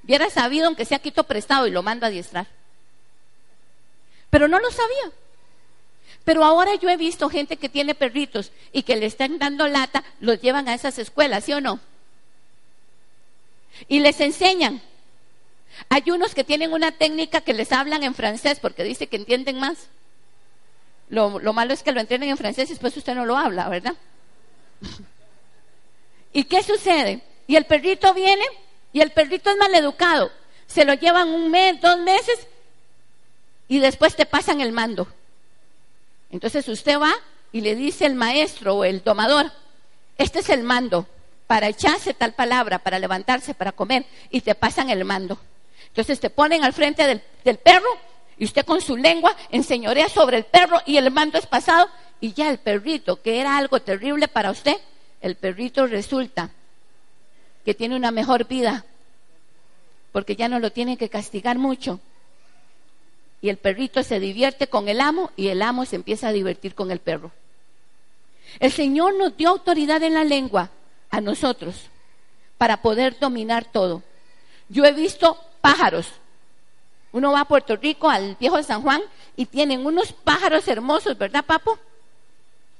[0.02, 2.46] Hubiera sabido aunque sea quito prestado y lo mando a adiestrar.
[4.30, 5.12] Pero no lo sabía.
[6.24, 10.04] Pero ahora yo he visto gente que tiene perritos y que le están dando lata,
[10.20, 11.80] los llevan a esas escuelas, ¿sí o no?
[13.88, 14.80] Y les enseñan.
[15.88, 19.58] Hay unos que tienen una técnica que les hablan en francés porque dice que entienden
[19.58, 19.88] más.
[21.08, 23.68] Lo, lo malo es que lo entienden en francés y después usted no lo habla,
[23.68, 23.94] ¿verdad?
[26.32, 27.22] ¿Y qué sucede?
[27.46, 28.44] Y el perrito viene
[28.92, 30.30] y el perrito es maleducado.
[30.66, 32.46] Se lo llevan un mes, dos meses
[33.68, 35.08] y después te pasan el mando.
[36.30, 37.14] Entonces usted va
[37.52, 39.50] y le dice al maestro o el tomador,
[40.18, 41.06] este es el mando
[41.46, 45.38] para echarse tal palabra, para levantarse, para comer, y te pasan el mando.
[45.88, 47.88] Entonces te ponen al frente del, perro
[48.36, 51.88] y usted con su lengua enseñorea sobre el perro y el mando es pasado
[52.20, 54.76] y ya el perrito, que era algo terrible para usted,
[55.20, 56.50] el perrito resulta
[57.64, 58.84] que tiene una mejor vida,
[60.12, 62.00] porque ya no lo tiene que castigar mucho.
[63.40, 66.74] Y el perrito se divierte con el amo y el amo se empieza a divertir
[66.74, 67.30] con el perro.
[68.58, 70.70] El Señor nos dio autoridad en la lengua
[71.10, 71.88] a nosotros
[72.56, 74.02] para poder dominar todo.
[74.68, 76.12] Yo he visto pájaros.
[77.12, 79.02] Uno va a Puerto Rico, al viejo San Juan,
[79.36, 81.78] y tienen unos pájaros hermosos, ¿verdad, papo?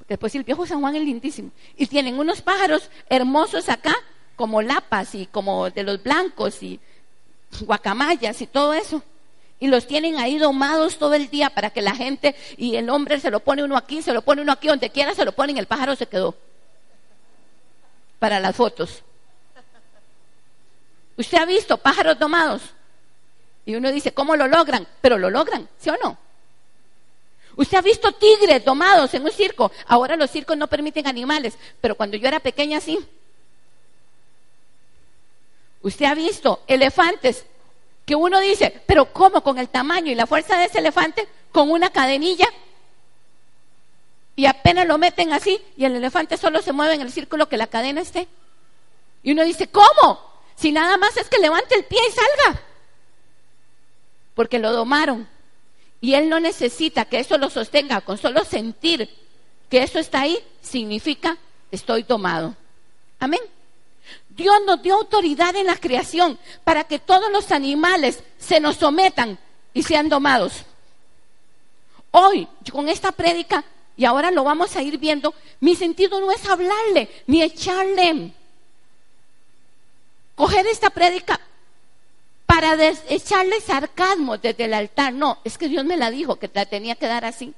[0.09, 1.51] Después el viejo San Juan es lindísimo.
[1.77, 3.95] Y tienen unos pájaros hermosos acá,
[4.37, 6.81] como lapas y como de los blancos y
[7.61, 9.03] guacamayas y todo eso.
[9.61, 13.19] Y los tienen ahí domados todo el día para que la gente y el hombre
[13.21, 15.59] se lo pone uno aquí, se lo pone uno aquí, donde quiera se lo ponen,
[15.59, 16.37] el pájaro se quedó.
[18.19, 19.03] Para las fotos.
[21.19, 22.63] Usted ha visto pájaros domados.
[23.67, 24.87] Y uno dice, ¿cómo lo logran?
[25.03, 26.17] Pero lo logran, ¿sí o no?
[27.57, 29.73] Usted ha visto tigres domados en un circo.
[29.89, 32.99] Ahora los circos no permiten animales, pero cuando yo era pequeña sí.
[35.83, 37.45] Usted ha visto elefantes
[38.07, 41.27] que uno dice, pero ¿cómo con el tamaño y la fuerza de ese elefante?
[41.51, 42.47] Con una cadenilla.
[44.37, 47.57] Y apenas lo meten así y el elefante solo se mueve en el círculo que
[47.57, 48.29] la cadena esté.
[49.25, 50.28] Y uno dice, ¿cómo?
[50.59, 52.63] Si nada más es que levante el pie y salga.
[54.35, 55.29] Porque lo domaron.
[56.01, 59.09] Y él no necesita que eso lo sostenga, con solo sentir
[59.69, 61.37] que eso está ahí, significa
[61.71, 62.55] estoy tomado.
[63.19, 63.41] Amén.
[64.31, 69.39] Dios nos dio autoridad en la creación para que todos los animales se nos sometan
[69.75, 70.65] y sean domados.
[72.11, 73.65] Hoy, con esta prédica,
[73.97, 78.33] y ahora lo vamos a ir viendo, mi sentido no es hablarle ni echarle,
[80.39, 81.41] coger esta prédica
[82.47, 82.77] para
[83.09, 85.13] echarle sarcasmo desde el altar.
[85.13, 87.53] No, es que Dios me la dijo, que la tenía que dar así.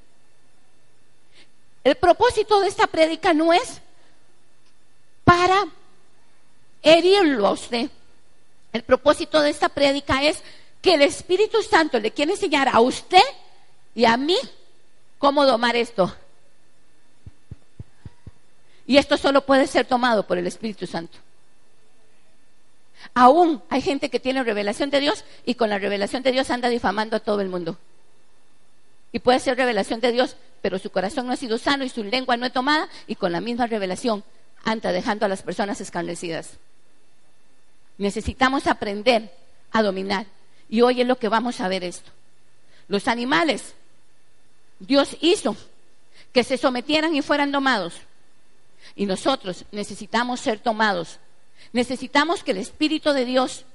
[1.83, 3.79] El propósito de esta prédica no es
[5.23, 5.67] para
[6.81, 7.87] herirlo a usted.
[8.73, 10.39] El propósito de esta prédica es
[10.81, 13.21] que el Espíritu Santo le quiere enseñar a usted
[13.93, 14.37] y a mí
[15.19, 16.15] cómo domar esto.
[18.87, 21.19] Y esto solo puede ser tomado por el Espíritu Santo.
[23.13, 26.69] Aún hay gente que tiene revelación de Dios y con la revelación de Dios anda
[26.69, 27.77] difamando a todo el mundo.
[29.11, 32.03] Y puede ser revelación de Dios, pero su corazón no ha sido sano y su
[32.03, 34.23] lengua no es tomada y con la misma revelación
[34.63, 36.51] anda dejando a las personas escarnecidas.
[37.97, 39.31] Necesitamos aprender
[39.71, 40.25] a dominar.
[40.69, 42.09] Y hoy es lo que vamos a ver esto.
[42.87, 43.73] Los animales,
[44.79, 45.55] Dios hizo
[46.31, 47.95] que se sometieran y fueran domados.
[48.95, 51.19] Y nosotros necesitamos ser tomados
[51.73, 53.65] Necesitamos que el Espíritu de Dios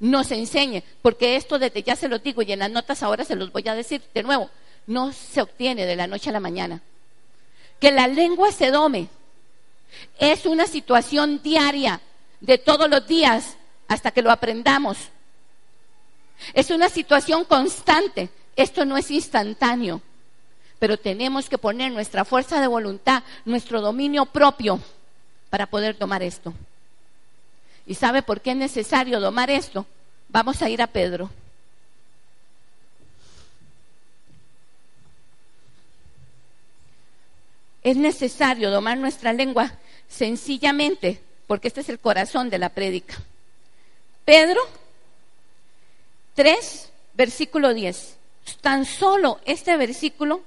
[0.00, 3.36] nos enseñe, porque esto desde ya se lo digo y en las notas ahora se
[3.36, 4.50] los voy a decir de nuevo,
[4.86, 6.82] no se obtiene de la noche a la mañana.
[7.80, 9.08] Que la lengua se dome
[10.18, 12.00] es una situación diaria
[12.40, 13.56] de todos los días
[13.88, 14.98] hasta que lo aprendamos.
[16.52, 18.28] Es una situación constante.
[18.56, 20.00] Esto no es instantáneo,
[20.78, 24.80] pero tenemos que poner nuestra fuerza de voluntad, nuestro dominio propio
[25.50, 26.52] para poder tomar esto.
[27.86, 29.86] ¿Y sabe por qué es necesario domar esto?
[30.28, 31.30] Vamos a ir a Pedro.
[37.84, 39.70] es necesario domar nuestra lengua
[40.08, 43.14] sencillamente, porque este es el corazón de la prédica.
[44.24, 44.60] Pedro
[46.34, 48.16] 3, versículo 10.
[48.62, 50.40] Tan solo este versículo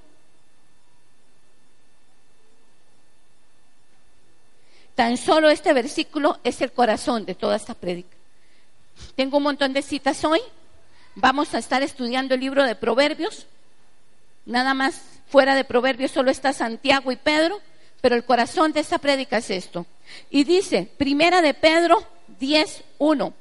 [4.98, 8.16] Tan solo este versículo es el corazón de toda esta prédica.
[9.14, 10.40] Tengo un montón de citas hoy.
[11.14, 13.46] Vamos a estar estudiando el libro de Proverbios.
[14.44, 17.60] Nada más fuera de Proverbios solo está Santiago y Pedro,
[18.00, 19.86] pero el corazón de esta prédica es esto.
[20.30, 22.04] Y dice, primera de Pedro
[22.40, 23.32] 10.1,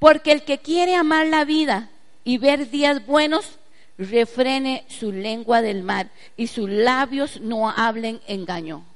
[0.00, 1.88] porque el que quiere amar la vida
[2.24, 3.60] y ver días buenos,
[3.96, 8.87] refrene su lengua del mal y sus labios no hablen engaño.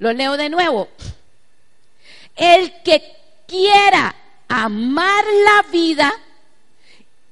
[0.00, 0.88] Lo leo de nuevo.
[2.34, 3.02] El que
[3.46, 4.14] quiera
[4.48, 6.12] amar la vida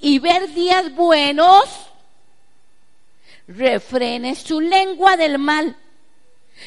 [0.00, 1.64] y ver días buenos,
[3.48, 5.76] refrene su lengua del mal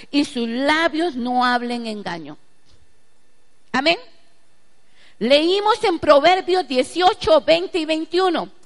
[0.09, 2.37] y sus labios no hablen engaño.
[3.71, 3.97] Amén.
[5.19, 8.60] Leímos en Proverbios 18, 20 y 21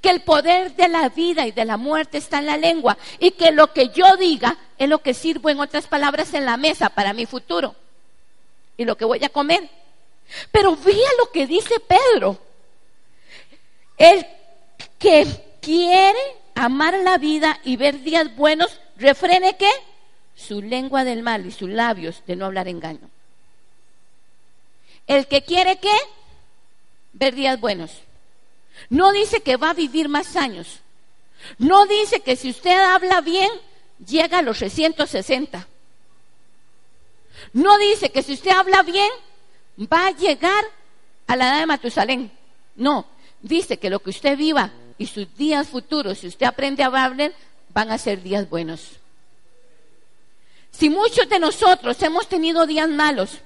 [0.00, 3.32] que el poder de la vida y de la muerte está en la lengua y
[3.32, 6.88] que lo que yo diga es lo que sirvo en otras palabras en la mesa
[6.88, 7.74] para mi futuro
[8.76, 9.68] y lo que voy a comer.
[10.52, 12.38] Pero vea lo que dice Pedro.
[13.96, 14.26] El
[14.98, 15.26] que
[15.60, 16.18] quiere
[16.54, 19.70] amar la vida y ver días buenos, refrene que
[20.36, 23.10] su lengua del mal y sus labios de no hablar engaño.
[25.06, 25.92] El que quiere que
[27.12, 27.90] ver días buenos.
[28.90, 30.80] No dice que va a vivir más años.
[31.58, 33.50] No dice que si usted habla bien,
[34.04, 35.66] llega a los 360.
[37.52, 39.10] No dice que si usted habla bien,
[39.92, 40.64] va a llegar
[41.26, 42.32] a la edad de Matusalén.
[42.76, 43.06] No,
[43.40, 47.32] dice que lo que usted viva y sus días futuros, si usted aprende a hablar,
[47.70, 48.98] van a ser días buenos.
[50.70, 53.38] Si muchos de nosotros hemos tenido días malos,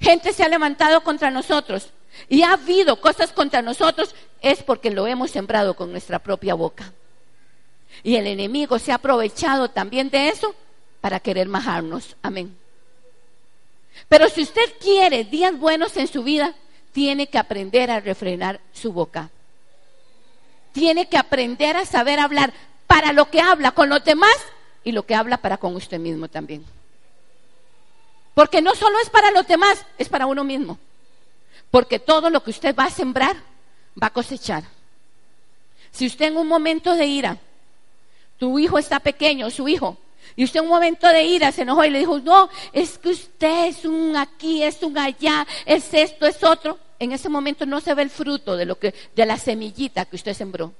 [0.00, 1.90] gente se ha levantado contra nosotros
[2.28, 6.92] y ha habido cosas contra nosotros, es porque lo hemos sembrado con nuestra propia boca.
[8.02, 10.54] Y el enemigo se ha aprovechado también de eso
[11.00, 12.16] para querer majarnos.
[12.22, 12.56] Amén.
[14.08, 16.54] Pero si usted quiere días buenos en su vida,
[16.92, 19.30] tiene que aprender a refrenar su boca.
[20.72, 22.52] Tiene que aprender a saber hablar
[22.86, 24.36] para lo que habla con los demás
[24.84, 26.64] y lo que habla para con usted mismo también.
[28.34, 30.78] Porque no solo es para los demás, es para uno mismo.
[31.70, 33.36] Porque todo lo que usted va a sembrar,
[34.00, 34.64] va a cosechar.
[35.90, 37.38] Si usted en un momento de ira
[38.38, 39.98] tu hijo está pequeño, su hijo,
[40.34, 43.10] y usted en un momento de ira se enojó y le dijo, no, es que
[43.10, 46.78] usted es un aquí, es un allá, es esto, es otro.
[46.98, 50.16] En ese momento no se ve el fruto de lo que, de la semillita que
[50.16, 50.72] usted sembró.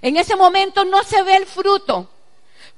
[0.00, 2.08] En ese momento no se ve el fruto.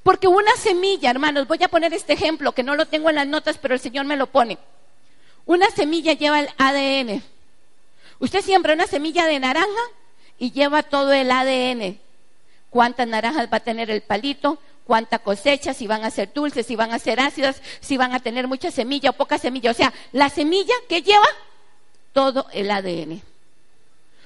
[0.03, 3.27] Porque una semilla, hermanos, voy a poner este ejemplo que no lo tengo en las
[3.27, 4.57] notas, pero el Señor me lo pone.
[5.45, 7.23] Una semilla lleva el ADN.
[8.19, 9.81] Usted siembra una semilla de naranja
[10.37, 11.99] y lleva todo el ADN
[12.69, 16.75] cuántas naranjas va a tener el palito, cuánta cosecha, si van a ser dulces, si
[16.75, 19.71] van a ser ácidas, si van a tener mucha semilla o poca semilla.
[19.71, 21.27] O sea, la semilla que lleva
[22.13, 23.21] todo el ADN.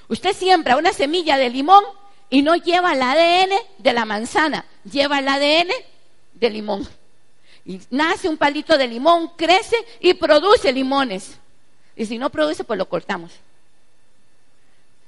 [0.08, 1.84] Usted siembra una semilla de limón
[2.30, 5.70] y no lleva el ADN de la manzana, lleva el ADN
[6.34, 6.88] de limón.
[7.66, 11.38] Y nace un palito de limón, crece y produce limones.
[11.96, 13.32] Y si no produce, pues lo cortamos.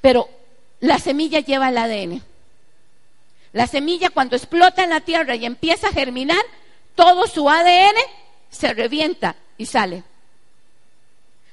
[0.07, 0.29] Pero
[0.79, 2.23] la semilla lleva el ADN.
[3.53, 6.45] La semilla cuando explota en la tierra y empieza a germinar,
[6.95, 7.97] todo su ADN
[8.49, 10.05] se revienta y sale.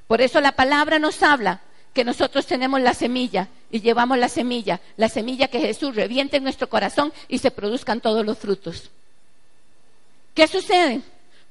[0.06, 1.62] Por eso la palabra nos habla
[1.96, 6.44] que nosotros tenemos la semilla y llevamos la semilla, la semilla que Jesús reviente en
[6.44, 8.92] nuestro corazón y se produzcan todos los frutos.
[10.36, 11.02] ¿Qué sucede?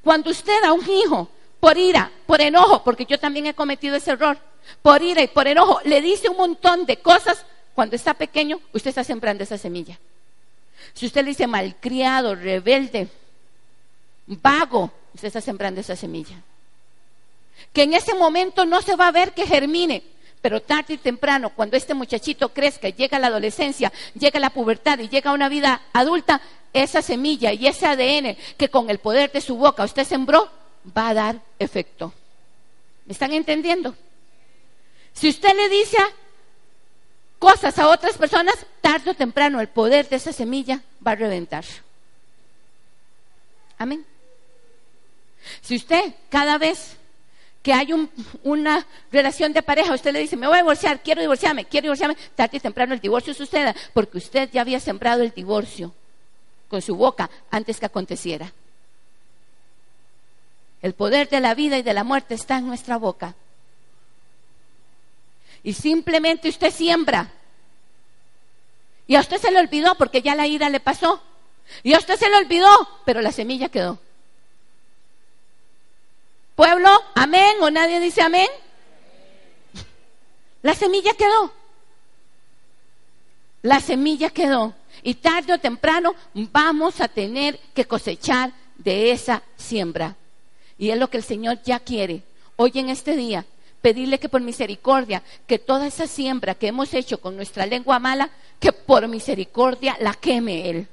[0.05, 4.13] Cuando usted a un hijo, por ira, por enojo, porque yo también he cometido ese
[4.13, 4.39] error,
[4.83, 7.45] por ira y por enojo, le dice un montón de cosas,
[7.75, 9.99] cuando está pequeño, usted está sembrando esa semilla.
[10.95, 13.09] Si usted le dice malcriado, rebelde,
[14.27, 16.37] vago, usted está sembrando esa semilla.
[17.73, 20.03] Que en ese momento no se va a ver que germine,
[20.41, 24.51] pero tarde y temprano, cuando este muchachito crezca, llega a la adolescencia, llega a la
[24.51, 28.99] pubertad y llega a una vida adulta, esa semilla y ese ADN que con el
[28.99, 30.51] poder de su boca usted sembró,
[30.97, 32.13] va a dar efecto.
[33.05, 33.95] ¿Me están entendiendo?
[35.15, 35.99] Si usted le dice
[37.39, 41.65] cosas a otras personas, tarde o temprano el poder de esa semilla va a reventar.
[43.79, 44.07] Amén.
[45.61, 46.97] Si usted cada vez
[47.63, 47.93] que hay
[48.43, 52.17] una relación de pareja, usted le dice, me voy a divorciar, quiero divorciarme, quiero divorciarme,
[52.35, 55.93] tarde o temprano el divorcio suceda, porque usted ya había sembrado el divorcio
[56.69, 58.53] con su boca antes que aconteciera.
[60.81, 63.37] El poder de la vida y de la muerte está en nuestra boca.
[65.63, 67.31] Y simplemente usted siembra.
[69.07, 71.23] Y a usted se le olvidó porque ya la ira le pasó.
[71.83, 72.69] Y a usted se le olvidó,
[73.05, 73.99] pero la semilla quedó.
[76.55, 78.49] Pueblo, amén o nadie dice amén.
[80.63, 81.53] La semilla quedó.
[83.63, 84.75] La semilla quedó.
[85.03, 90.17] Y tarde o temprano vamos a tener que cosechar de esa siembra.
[90.79, 92.23] Y es lo que el Señor ya quiere.
[92.57, 93.45] Hoy en este día,
[93.83, 98.31] pedirle que por misericordia, que toda esa siembra que hemos hecho con nuestra lengua mala,
[98.59, 100.89] que por misericordia la queme Él.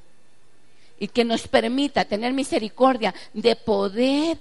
[1.00, 4.38] Y que nos permita tener misericordia de poder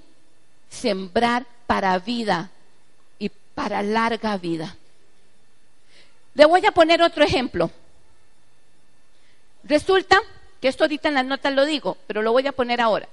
[0.68, 2.50] sembrar para vida
[3.18, 4.76] y para larga vida.
[6.34, 7.70] Le voy a poner otro ejemplo.
[9.62, 10.20] Resulta
[10.60, 13.08] que esto ahorita en las notas lo digo, pero lo voy a poner ahora.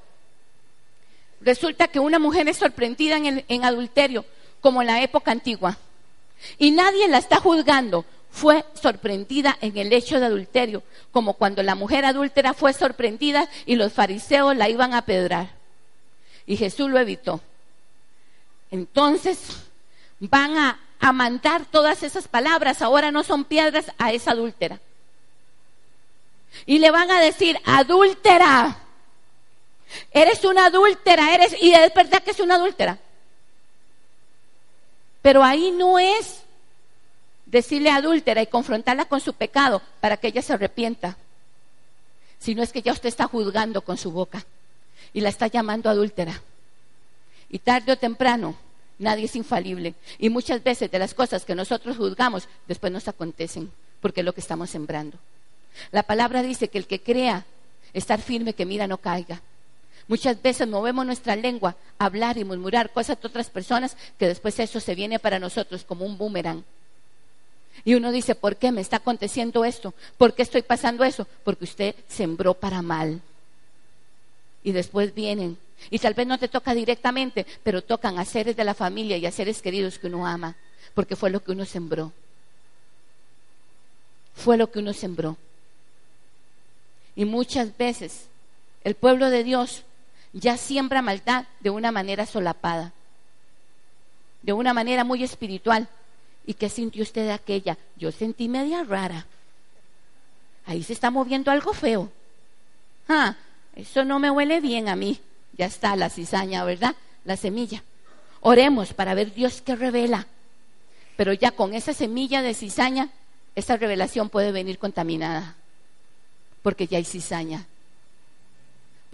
[1.42, 4.26] Resulta que una mujer es sorprendida en, adulterio,
[4.66, 5.78] como en la época antigua,
[6.58, 8.04] y nadie la está juzgando.
[8.32, 13.76] Fue sorprendida en el hecho de adulterio, como cuando la mujer adúltera fue sorprendida y
[13.76, 15.52] los fariseos la iban a pedrar.
[16.48, 17.42] Y Jesús lo evitó.
[18.72, 19.38] Entonces
[20.20, 20.80] van a,
[21.14, 24.80] mandar todas esas palabras, ahora no son piedras, a esa adúltera.
[26.66, 28.80] Y le van a decir, adúltera,
[30.10, 32.98] Eres una adúltera, eres, y es verdad que es una adúltera.
[35.26, 36.44] Pero ahí no es
[37.48, 41.18] decirle adúltera y confrontarla con su pecado para que ella se arrepienta,
[42.38, 44.46] sino es que ya usted está juzgando con su boca
[45.14, 46.44] y la está llamando adúltera.
[47.50, 48.56] Y tarde o temprano,
[49.00, 49.96] nadie es infalible.
[50.20, 53.72] Y muchas veces de las cosas que nosotros juzgamos, después nos acontecen,
[54.02, 55.18] porque es lo que estamos sembrando.
[55.92, 57.46] La palabra dice que el que crea
[57.94, 59.42] estar firme, que mira no caiga.
[60.08, 64.80] Muchas veces movemos nuestra lengua hablar y murmurar cosas de otras personas que después eso
[64.80, 66.64] se viene para nosotros como un boomerang.
[67.84, 69.94] Y uno dice, ¿por qué me está aconteciendo esto?
[70.18, 71.28] ¿Por qué estoy pasando eso?
[71.44, 73.22] Porque usted sembró para mal.
[74.64, 75.58] Y después vienen.
[75.90, 79.26] Y tal vez no te toca directamente, pero tocan a seres de la familia y
[79.26, 80.56] a seres queridos que uno ama.
[80.94, 82.12] Porque fue lo que uno sembró.
[84.36, 85.38] Fue lo que uno sembró.
[87.16, 88.26] Y muchas veces
[88.84, 89.84] el pueblo de Dios
[90.36, 92.92] ya siembra maldad de una manera solapada,
[94.42, 95.88] de una manera muy espiritual.
[96.46, 97.78] ¿Y qué sintió usted de aquella?
[97.96, 99.26] Yo sentí media rara.
[100.66, 102.12] Ahí se está moviendo algo feo.
[103.08, 103.36] Ah,
[103.76, 105.20] eso no me huele bien a mí.
[105.58, 106.96] Ya está la cizaña, ¿verdad?
[107.24, 107.82] La semilla.
[108.42, 110.28] Oremos para ver Dios qué revela.
[111.16, 113.10] Pero ya con esa semilla de cizaña,
[113.56, 115.56] esa revelación puede venir contaminada.
[116.62, 117.66] Porque ya hay cizaña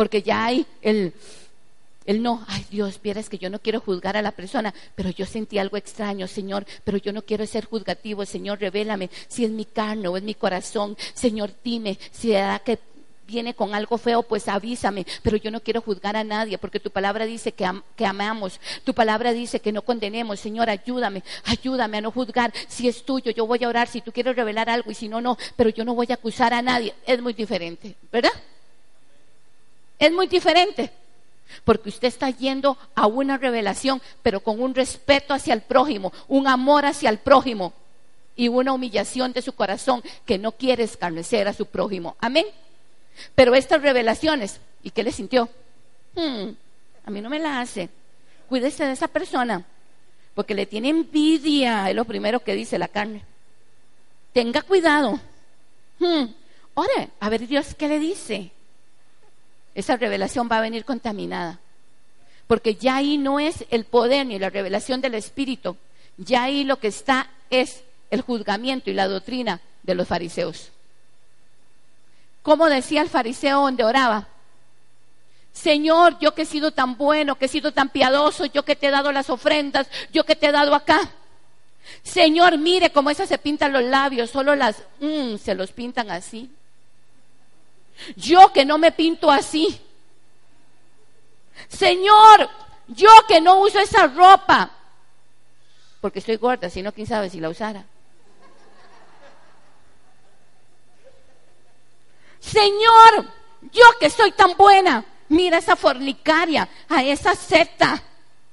[0.01, 1.13] porque ya hay el,
[2.07, 5.27] el no, ay Dios, vieras que yo no quiero juzgar a la persona, pero yo
[5.27, 9.63] sentí algo extraño, Señor, pero yo no quiero ser juzgativo, Señor, revélame si es mi
[9.63, 12.79] carne o es mi corazón, Señor, dime si da que
[13.27, 16.89] viene con algo feo, pues avísame, pero yo no quiero juzgar a nadie, porque tu
[16.89, 22.01] palabra dice que, que, amamos, tu palabra dice que no condenemos, Señor, ayúdame, ayúdame a
[22.01, 24.95] no juzgar, si es tuyo, yo voy a orar, si tú quieres revelar algo y
[24.95, 28.31] si no, no, pero yo no voy a acusar a nadie, es muy diferente, ¿verdad?
[30.01, 30.89] Es muy diferente.
[31.63, 36.47] Porque usted está yendo a una revelación, pero con un respeto hacia el prójimo, un
[36.47, 37.73] amor hacia el prójimo
[38.35, 42.15] y una humillación de su corazón que no quiere escarnecer a su prójimo.
[42.19, 42.45] Amén.
[43.35, 45.49] Pero estas revelaciones, ¿y qué le sintió?
[46.15, 46.49] Hmm,
[47.05, 47.89] a mí no me la hace.
[48.49, 49.63] Cuídese de esa persona,
[50.33, 53.23] porque le tiene envidia, es lo primero que dice la carne.
[54.33, 55.19] Tenga cuidado.
[55.99, 56.25] Hmm,
[56.73, 58.51] ore, a ver Dios qué le dice
[59.75, 61.59] esa revelación va a venir contaminada.
[62.47, 65.77] Porque ya ahí no es el poder ni la revelación del Espíritu,
[66.17, 70.69] ya ahí lo que está es el juzgamiento y la doctrina de los fariseos.
[72.41, 74.27] Como decía el fariseo donde oraba?
[75.53, 78.87] Señor, yo que he sido tan bueno, que he sido tan piadoso, yo que te
[78.87, 80.99] he dado las ofrendas, yo que te he dado acá.
[82.03, 86.49] Señor, mire cómo esas se pintan los labios, solo las, mm, se los pintan así.
[88.15, 89.79] Yo que no me pinto así.
[91.67, 92.49] Señor,
[92.87, 94.71] yo que no uso esa ropa.
[95.99, 97.85] Porque estoy gorda, si no, quién sabe si la usara.
[102.39, 103.27] Señor,
[103.71, 108.01] yo que soy tan buena, mira esa fornicaria, a esa seta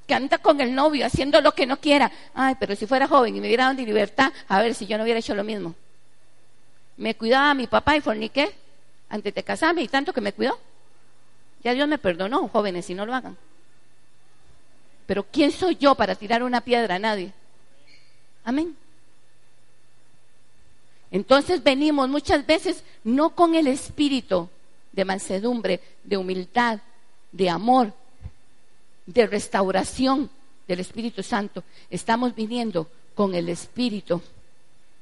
[0.07, 2.13] que anda con el novio haciendo lo que no quiera.
[2.35, 5.05] Ay, pero si fuera joven y me hubiera dado libertad, a ver si yo no
[5.05, 5.75] hubiera hecho lo mismo.
[6.99, 8.55] Me cuidaba a mi papá y forniqué
[9.09, 10.59] antes de casarme y tanto que me cuidó.
[11.63, 13.37] Ya Dios me perdonó, jóvenes, si no lo hagan.
[15.07, 17.33] Pero ¿quién soy yo para tirar una piedra a nadie?
[18.45, 18.77] Amén.
[21.11, 24.49] Entonces venimos muchas veces no con el espíritu
[24.93, 26.81] de mansedumbre, de humildad,
[27.33, 27.93] de amor,
[29.07, 30.31] de restauración
[30.67, 31.65] del Espíritu Santo.
[31.89, 34.21] Estamos viniendo con el espíritu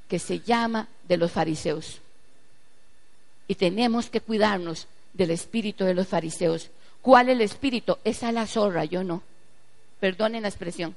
[0.07, 1.99] que se llama de los fariseos.
[3.47, 6.69] Y tenemos que cuidarnos del espíritu de los fariseos.
[7.01, 7.97] ¿Cuál es el espíritu?
[8.03, 9.21] Esa es la zorra, yo no.
[9.99, 10.95] Perdonen la expresión.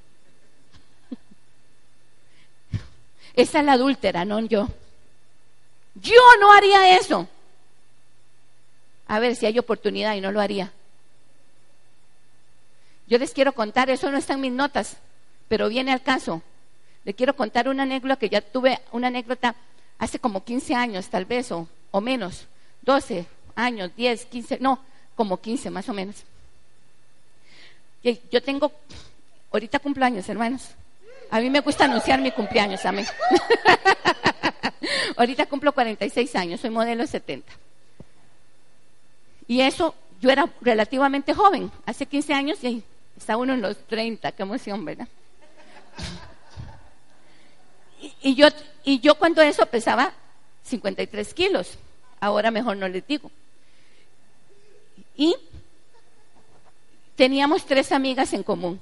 [3.34, 4.68] Esa es la adúltera, no yo.
[5.94, 7.28] Yo no haría eso.
[9.08, 10.72] A ver si hay oportunidad y no lo haría.
[13.06, 14.96] Yo les quiero contar, eso no está en mis notas,
[15.48, 16.42] pero viene al caso.
[17.04, 19.56] Le quiero contar una anécdota que ya tuve, una anécdota
[19.98, 22.46] hace como 15 años, tal vez, o, o menos,
[22.82, 24.80] 12 años, 10, 15, no,
[25.14, 26.16] como 15 más o menos.
[28.02, 28.72] Yo tengo,
[29.52, 30.70] ahorita cumpleaños, hermanos.
[31.30, 33.06] A mí me gusta anunciar mi cumpleaños, amén.
[35.16, 37.52] ahorita cumplo 46 años, soy modelo 70.
[39.46, 42.82] Y eso, yo era relativamente joven, hace 15 años y
[43.16, 45.08] está uno en los 30, qué emoción, ¿verdad?
[48.22, 48.48] Y, yo,
[48.82, 50.14] y yo cuando eso pesaba
[50.70, 51.78] 53 kilos,
[52.20, 53.30] ahora mejor no les digo.
[55.16, 55.34] Y
[57.16, 58.80] teníamos tres amigas en común.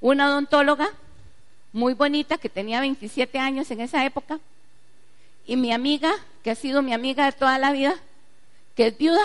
[0.00, 0.90] Una odontóloga
[1.72, 4.40] muy bonita que tenía 27 años en esa época
[5.46, 6.12] y mi amiga,
[6.42, 7.94] que ha sido mi amiga de toda la vida,
[8.76, 9.20] que es viuda.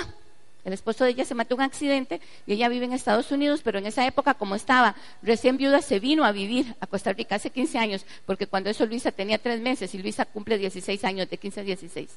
[0.68, 3.62] El esposo de ella se mató en un accidente y ella vive en Estados Unidos,
[3.64, 7.36] pero en esa época, como estaba recién viuda, se vino a vivir a Costa Rica
[7.36, 11.30] hace 15 años, porque cuando eso Luisa tenía tres meses y Luisa cumple 16 años,
[11.30, 12.10] de 15 a 16.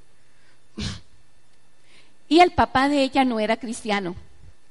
[2.28, 4.16] Y el papá de ella no era cristiano,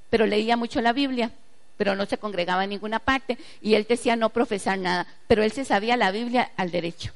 [0.09, 1.31] pero leía mucho la Biblia,
[1.77, 5.53] pero no se congregaba en ninguna parte y él decía no profesar nada, pero él
[5.53, 7.13] se sabía la Biblia al derecho.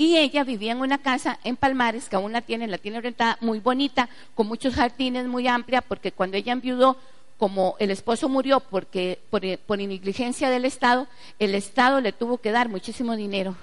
[0.00, 3.36] Y ella vivía en una casa en Palmares, que aún la tiene, la tiene rentada,
[3.42, 6.96] muy bonita, con muchos jardines, muy amplia, porque cuando ella enviudó,
[7.36, 11.06] como el esposo murió porque, por, por negligencia del Estado,
[11.38, 13.56] el Estado le tuvo que dar muchísimo dinero,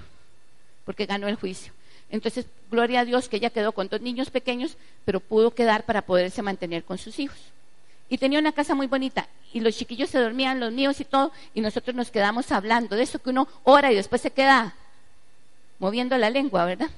[0.84, 1.72] porque ganó el juicio.
[2.08, 6.02] Entonces, gloria a Dios que ella quedó con dos niños pequeños, pero pudo quedar para
[6.02, 7.38] poderse mantener con sus hijos.
[8.08, 11.32] Y tenía una casa muy bonita, y los chiquillos se dormían, los míos y todo,
[11.52, 14.76] y nosotros nos quedamos hablando de eso que uno ora y después se queda
[15.78, 16.90] moviendo la lengua, ¿verdad?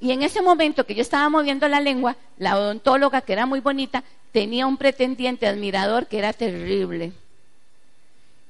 [0.00, 3.60] Y en ese momento que yo estaba moviendo la lengua, la odontóloga, que era muy
[3.60, 4.02] bonita,
[4.32, 7.12] tenía un pretendiente admirador que era terrible.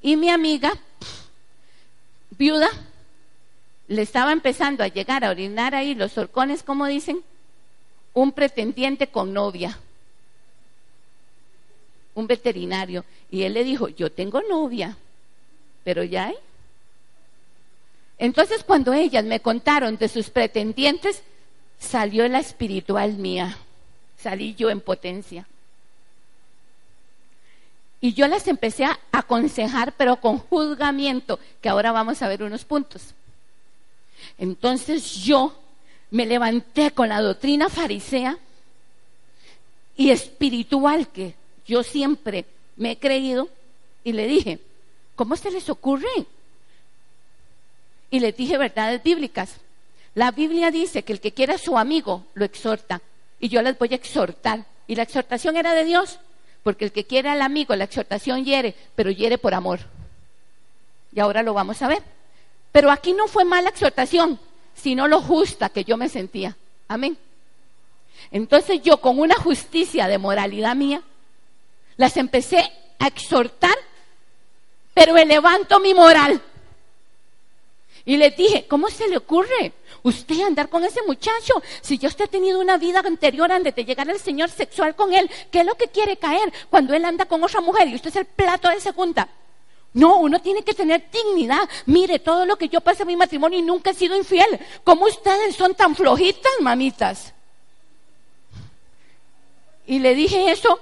[0.01, 0.73] Y mi amiga,
[2.31, 2.69] viuda,
[3.87, 7.21] le estaba empezando a llegar a orinar ahí los horcones, como dicen,
[8.13, 9.77] un pretendiente con novia,
[12.15, 13.05] un veterinario.
[13.29, 14.97] Y él le dijo, yo tengo novia,
[15.83, 16.35] pero ya hay.
[18.23, 21.21] Entonces cuando ellas me contaron de sus pretendientes,
[21.77, 23.57] salió la espiritual mía,
[24.17, 25.45] salí yo en potencia.
[27.99, 32.63] Y yo las empecé a aconsejar, pero con juzgamiento, que ahora vamos a ver unos
[32.63, 33.13] puntos.
[34.37, 35.59] Entonces yo
[36.09, 38.37] me levanté con la doctrina farisea
[39.97, 41.35] y espiritual que
[41.67, 42.45] yo siempre
[42.77, 43.49] me he creído
[44.01, 44.61] y le dije,
[45.17, 46.07] ¿cómo se les ocurre
[48.13, 49.55] y les dije verdades bíblicas.
[50.13, 53.01] La Biblia dice que el que quiera a su amigo lo exhorta
[53.39, 54.65] y yo les voy a exhortar.
[54.85, 56.19] Y la exhortación era de Dios,
[56.61, 59.79] porque el que quiere al amigo, la exhortación hiere, pero hiere por amor.
[61.11, 62.03] Y ahora lo vamos a ver.
[62.71, 64.39] Pero aquí no fue mala exhortación,
[64.75, 66.55] sino lo justa que yo me sentía.
[66.87, 67.17] Amén.
[68.29, 71.01] Entonces yo con una justicia de moralidad mía,
[71.97, 73.75] las empecé a exhortar,
[74.93, 76.39] pero levanto mi moral.
[78.05, 79.71] Y le dije, ¿cómo se le ocurre
[80.03, 81.53] usted andar con ese muchacho?
[81.81, 85.13] Si ya usted ha tenido una vida anterior antes de llegar al Señor sexual con
[85.13, 88.09] él, ¿qué es lo que quiere caer cuando él anda con otra mujer y usted
[88.09, 89.29] es el plato de segunda?
[89.93, 91.69] No, uno tiene que tener dignidad.
[91.85, 94.59] Mire, todo lo que yo pasé en mi matrimonio y nunca he sido infiel.
[94.83, 97.33] ¿Cómo ustedes son tan flojitas, mamitas?
[99.85, 100.79] Y le dije eso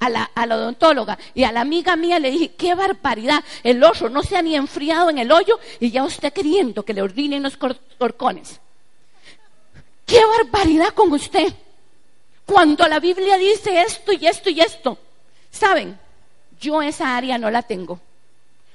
[0.00, 4.22] a la, odontóloga y a la amiga mía le dije, qué barbaridad, el oso no
[4.22, 7.56] se ha ni enfriado en el hoyo y ya usted queriendo que le ordinen los
[7.56, 8.60] corcones.
[10.06, 11.52] Qué barbaridad con usted.
[12.46, 14.98] Cuando la Biblia dice esto y esto y esto.
[15.50, 15.96] ¿Saben?
[16.60, 18.00] Yo esa área no la tengo.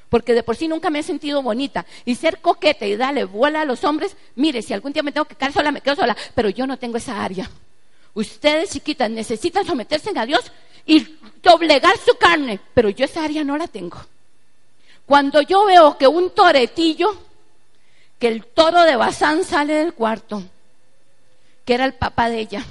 [0.08, 1.86] Porque de por sí nunca me he sentido bonita.
[2.06, 5.26] Y ser coqueta y darle vuela a los hombres, mire, si algún día me tengo
[5.26, 6.16] que quedar sola, me quedo sola.
[6.36, 7.50] Pero yo no tengo esa área.
[8.14, 10.52] Ustedes chiquitas necesitan someterse a Dios
[10.86, 13.98] y doblegar su carne, pero yo esa área no la tengo.
[15.06, 17.16] Cuando yo veo que un toretillo,
[18.20, 20.44] que el toro de Bazán sale del cuarto,
[21.64, 22.66] que era el papá de ella,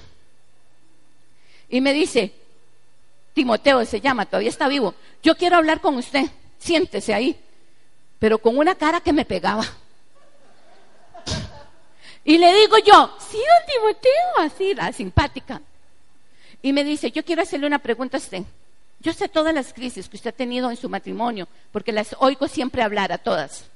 [1.69, 2.33] y me dice,
[3.35, 6.25] Timoteo se llama, todavía está vivo, yo quiero hablar con usted,
[6.59, 7.39] siéntese ahí,
[8.19, 9.65] pero con una cara que me pegaba.
[12.25, 15.61] Y le digo yo, sí, don Timoteo, así, la simpática.
[16.65, 18.43] Y me dice, yo quiero hacerle una pregunta a usted.
[18.99, 22.49] Yo sé todas las crisis que usted ha tenido en su matrimonio, porque las oigo
[22.49, 23.67] siempre hablar a todas.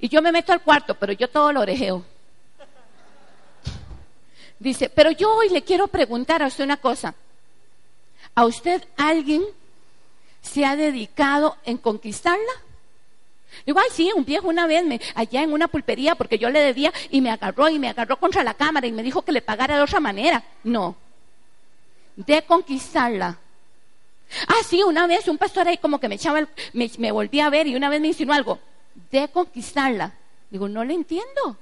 [0.00, 2.04] Y yo me meto al cuarto, pero yo todo lo orejeo.
[4.58, 7.14] Dice, pero yo hoy le quiero preguntar a usted una cosa.
[8.34, 9.44] ¿A usted alguien
[10.42, 12.52] se ha dedicado en conquistarla?
[13.64, 16.58] Digo, ay, sí, un viejo una vez me, allá en una pulpería porque yo le
[16.58, 19.40] debía y me agarró y me agarró contra la cámara y me dijo que le
[19.40, 20.42] pagara de otra manera.
[20.64, 21.05] No.
[22.16, 23.38] De conquistarla.
[24.48, 27.50] Ah, sí, una vez un pastor ahí como que me echaba, me, me volvía a
[27.50, 28.58] ver y una vez me insinuó algo.
[29.10, 30.14] De conquistarla.
[30.50, 31.56] Digo, no le entiendo.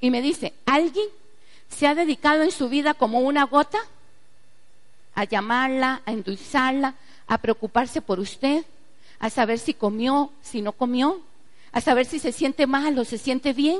[0.00, 1.06] Y me dice, ¿alguien
[1.68, 3.78] se ha dedicado en su vida como una gota?
[5.14, 6.94] A llamarla, a endulzarla,
[7.26, 8.64] a preocuparse por usted
[9.20, 11.20] a saber si comió, si no comió,
[11.72, 13.78] a saber si se siente mal o se siente bien,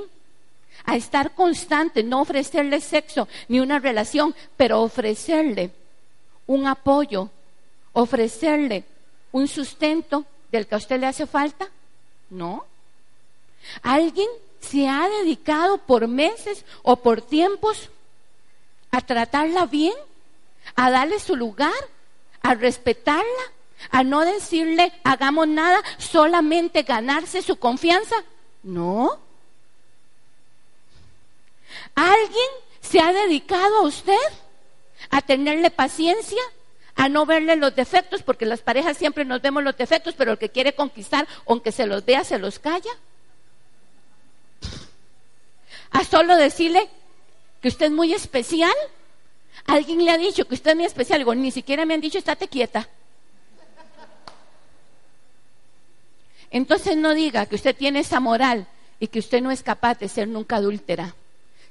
[0.84, 5.70] a estar constante, no ofrecerle sexo ni una relación, pero ofrecerle
[6.46, 7.30] un apoyo,
[7.92, 8.84] ofrecerle
[9.32, 11.68] un sustento del que a usted le hace falta.
[12.30, 12.64] No.
[13.82, 14.28] ¿Alguien
[14.60, 17.90] se ha dedicado por meses o por tiempos
[18.90, 19.94] a tratarla bien,
[20.76, 21.72] a darle su lugar,
[22.42, 23.24] a respetarla,
[23.90, 28.16] a no decirle hagamos nada, solamente ganarse su confianza.
[28.62, 29.18] No.
[31.94, 32.50] ¿Alguien
[32.80, 34.14] se ha dedicado a usted
[35.10, 36.40] a tenerle paciencia?
[36.96, 40.38] a no verle los defectos, porque las parejas siempre nos vemos los defectos, pero el
[40.38, 42.90] que quiere conquistar, aunque se los vea, se los calla.
[45.90, 46.90] A solo decirle
[47.62, 48.74] que usted es muy especial.
[49.64, 51.20] Alguien le ha dicho que usted es muy especial.
[51.20, 52.86] Digo, ni siquiera me han dicho, estate quieta.
[56.50, 58.66] Entonces no diga que usted tiene esa moral
[58.98, 61.14] y que usted no es capaz de ser nunca adúltera.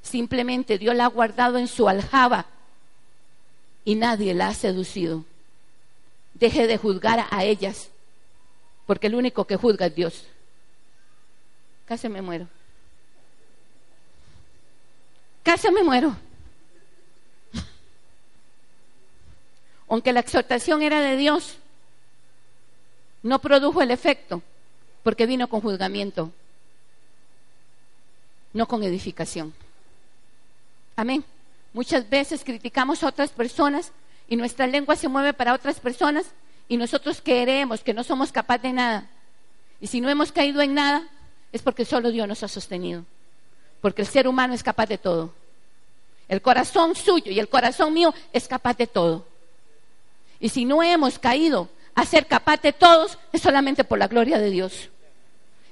[0.01, 2.45] Simplemente Dios la ha guardado en su aljaba
[3.85, 5.25] y nadie la ha seducido.
[6.33, 7.89] Deje de juzgar a ellas,
[8.85, 10.25] porque el único que juzga es Dios.
[11.85, 12.47] Casi me muero.
[15.43, 16.15] Casi me muero.
[19.89, 21.57] Aunque la exhortación era de Dios,
[23.23, 24.41] no produjo el efecto
[25.03, 26.31] porque vino con juzgamiento,
[28.53, 29.53] no con edificación.
[30.99, 31.23] Amén.
[31.71, 33.93] Muchas veces criticamos a otras personas
[34.27, 36.25] y nuestra lengua se mueve para otras personas
[36.67, 39.09] y nosotros creemos que no somos capaces de nada.
[39.79, 41.07] Y si no hemos caído en nada,
[41.53, 43.05] es porque solo Dios nos ha sostenido.
[43.79, 45.33] Porque el ser humano es capaz de todo.
[46.27, 49.25] El corazón suyo y el corazón mío es capaz de todo.
[50.41, 54.37] Y si no hemos caído a ser capaz de todos es solamente por la gloria
[54.37, 54.89] de Dios.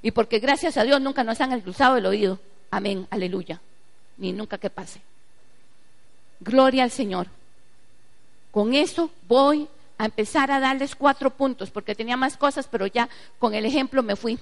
[0.01, 2.39] Y porque gracias a Dios nunca nos han endulzado el oído.
[2.71, 3.59] Amén, aleluya.
[4.15, 5.01] Ni nunca que pase.
[6.39, 7.27] Gloria al Señor.
[8.51, 9.67] Con eso voy
[9.97, 13.09] a empezar a darles cuatro puntos, porque tenía más cosas, pero ya
[13.39, 14.39] con el ejemplo me fui.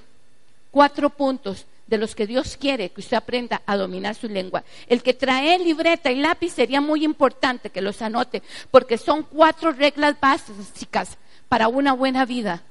[0.71, 4.63] Cuatro puntos de los que Dios quiere que usted aprenda a dominar su lengua.
[4.87, 8.41] El que trae libreta y lápiz sería muy importante que los anote,
[8.71, 11.17] porque son cuatro reglas básicas
[11.47, 12.63] para una buena vida,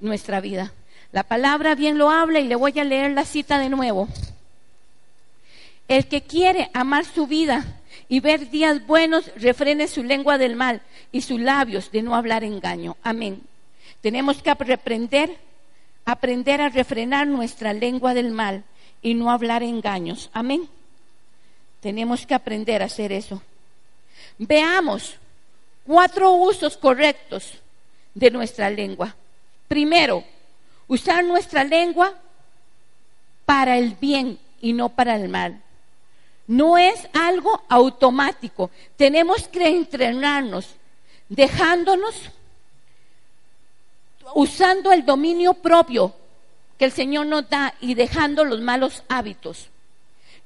[0.00, 0.72] nuestra vida.
[1.12, 4.08] La palabra bien lo habla y le voy a leer la cita de nuevo.
[5.86, 7.77] El que quiere amar su vida
[8.08, 10.80] y ver días buenos, refrene su lengua del mal
[11.12, 12.96] y sus labios de no hablar engaño.
[13.02, 13.42] Amén.
[14.00, 15.36] Tenemos que aprender,
[16.04, 18.64] aprender a refrenar nuestra lengua del mal
[19.02, 20.30] y no hablar engaños.
[20.32, 20.68] Amén.
[21.80, 23.42] Tenemos que aprender a hacer eso.
[24.38, 25.16] Veamos
[25.86, 27.54] cuatro usos correctos
[28.14, 29.14] de nuestra lengua.
[29.68, 30.24] Primero,
[30.86, 32.14] usar nuestra lengua
[33.44, 35.62] para el bien y no para el mal.
[36.48, 38.70] No es algo automático.
[38.96, 40.74] Tenemos que entrenarnos
[41.28, 42.14] dejándonos,
[44.34, 46.12] usando el dominio propio
[46.78, 49.68] que el Señor nos da y dejando los malos hábitos.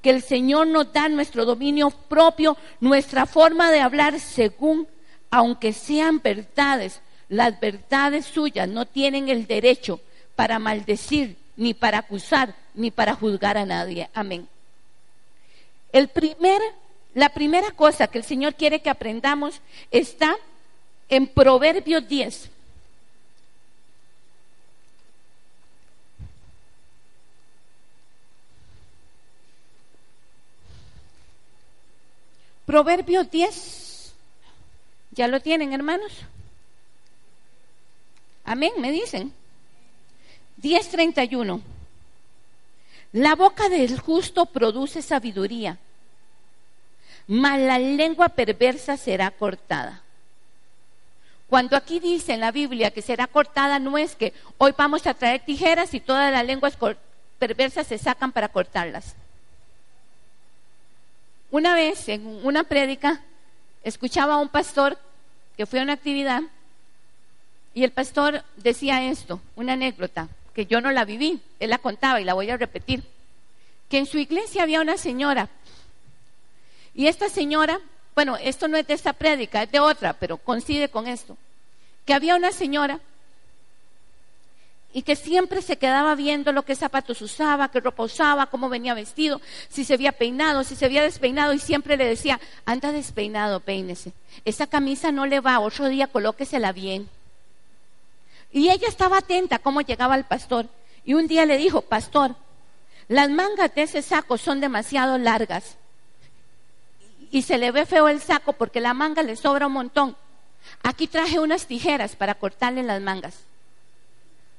[0.02, 4.86] Que el Señor nos da nuestro dominio propio, nuestra forma de hablar según
[5.32, 7.00] aunque sean verdades,
[7.30, 9.98] las verdades suyas no tienen el derecho
[10.36, 14.10] para maldecir, ni para acusar, ni para juzgar a nadie.
[14.12, 14.46] Amén.
[15.92, 16.60] El primer
[17.14, 20.34] la primera cosa que el Señor quiere que aprendamos está
[21.08, 22.48] en Proverbios 10.
[32.64, 34.14] Proverbios 10.
[35.10, 36.12] ¿Ya lo tienen, hermanos?
[38.44, 39.34] Amén, me dicen.
[40.56, 41.60] 10:31.
[43.12, 45.78] La boca del justo produce sabiduría,
[47.26, 50.02] mas la lengua perversa será cortada.
[51.46, 55.12] Cuando aquí dice en la Biblia que será cortada, no es que hoy vamos a
[55.12, 56.78] traer tijeras y todas las lenguas
[57.38, 59.14] perversas se sacan para cortarlas.
[61.50, 63.20] Una vez en una prédica
[63.84, 64.98] escuchaba a un pastor
[65.54, 66.40] que fue a una actividad
[67.74, 72.20] y el pastor decía esto, una anécdota, que yo no la viví, él la contaba
[72.20, 73.02] y la voy a repetir,
[73.88, 75.48] que en su iglesia había una señora
[76.94, 77.80] y esta señora,
[78.14, 81.36] bueno, esto no es de esta prédica, es de otra, pero coincide con esto,
[82.04, 83.00] que había una señora
[84.92, 88.92] y que siempre se quedaba viendo lo que zapatos usaba, qué ropa usaba, cómo venía
[88.92, 89.40] vestido,
[89.70, 94.12] si se había peinado, si se había despeinado y siempre le decía, anda despeinado, peínese.
[94.44, 97.08] Esa camisa no le va, otro día colóquesela bien.
[98.52, 100.68] Y ella estaba atenta a cómo llegaba el pastor.
[101.04, 102.36] Y un día le dijo, pastor,
[103.08, 105.76] las mangas de ese saco son demasiado largas.
[107.30, 110.16] Y se le ve feo el saco porque la manga le sobra un montón.
[110.82, 113.40] Aquí traje unas tijeras para cortarle las mangas.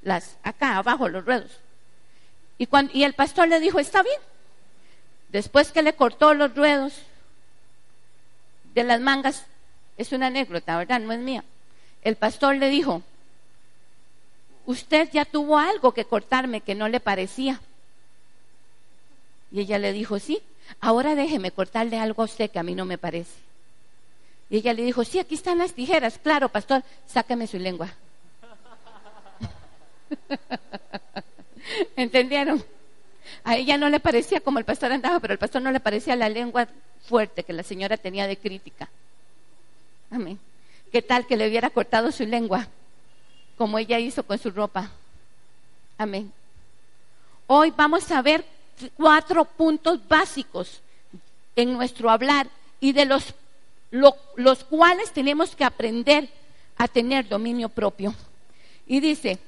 [0.01, 1.59] Las, acá abajo, los ruedos.
[2.57, 4.19] Y, el pastor le dijo, está bien.
[5.29, 6.93] Después que le cortó los ruedos
[8.73, 9.45] de las mangas,
[9.97, 10.99] es una anécdota, ¿verdad?
[10.99, 11.43] No es mía.
[12.03, 13.01] El pastor le dijo,
[14.66, 17.59] usted ya tuvo algo que cortarme que no le parecía.
[19.51, 20.41] Y ella le dijo, sí,
[20.80, 23.34] ahora déjeme cortarle algo a usted que a mí no me parece.
[24.49, 27.93] Y ella le dijo, sí, aquí están las tijeras, claro, pastor, sáqueme su lengua.
[31.95, 32.64] ¿Entendieron?
[33.43, 36.16] A ella no le parecía como el pastor andaba, pero al pastor no le parecía
[36.16, 36.68] la lengua
[37.07, 38.89] fuerte que la señora tenía de crítica.
[40.11, 40.39] Amén.
[40.91, 42.68] ¿Qué tal que le hubiera cortado su lengua?
[43.57, 44.89] Como ella hizo con su ropa.
[45.97, 46.31] Amén.
[47.47, 48.45] Hoy vamos a ver
[48.95, 50.81] cuatro puntos básicos
[51.55, 52.47] en nuestro hablar
[52.79, 53.33] y de los,
[53.91, 56.29] los cuales tenemos que aprender
[56.77, 58.13] a tener dominio propio.
[58.87, 59.39] Y dice,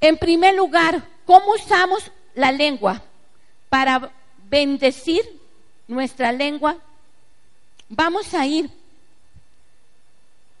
[0.00, 3.02] en primer lugar, ¿cómo usamos la lengua
[3.68, 4.10] para
[4.48, 5.22] bendecir
[5.86, 6.76] nuestra lengua?
[7.88, 8.70] Vamos a ir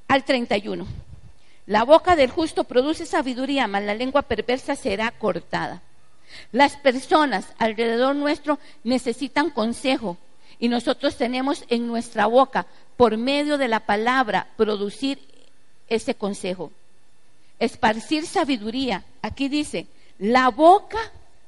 [0.08, 1.07] al 31.
[1.68, 5.82] La boca del justo produce sabiduría, mas la lengua perversa será cortada.
[6.50, 10.16] Las personas alrededor nuestro necesitan consejo
[10.58, 12.64] y nosotros tenemos en nuestra boca,
[12.96, 15.18] por medio de la palabra, producir
[15.90, 16.72] ese consejo.
[17.58, 19.04] Esparcir sabiduría.
[19.20, 19.88] Aquí dice,
[20.18, 20.98] la boca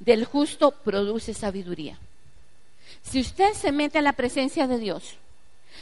[0.00, 1.96] del justo produce sabiduría.
[3.00, 5.16] Si usted se mete a la presencia de Dios,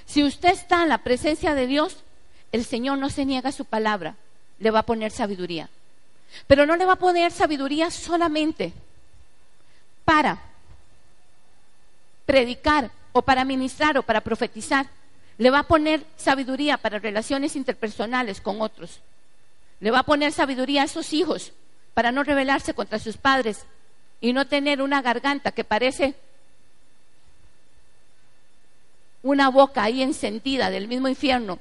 [0.07, 1.97] si usted está en la presencia de Dios,
[2.53, 4.14] el Señor no se niega su palabra
[4.59, 5.69] le va a poner sabiduría.
[6.47, 8.73] Pero no le va a poner sabiduría solamente
[10.05, 10.39] para
[12.27, 14.87] predicar o para ministrar o para profetizar.
[15.39, 19.01] Le va a poner sabiduría para relaciones interpersonales con otros.
[19.81, 21.53] Le va a poner sabiduría a esos hijos
[21.95, 23.65] para no rebelarse contra sus padres
[24.21, 26.15] y no tener una garganta que parece
[29.23, 31.59] una boca ahí encendida del mismo infierno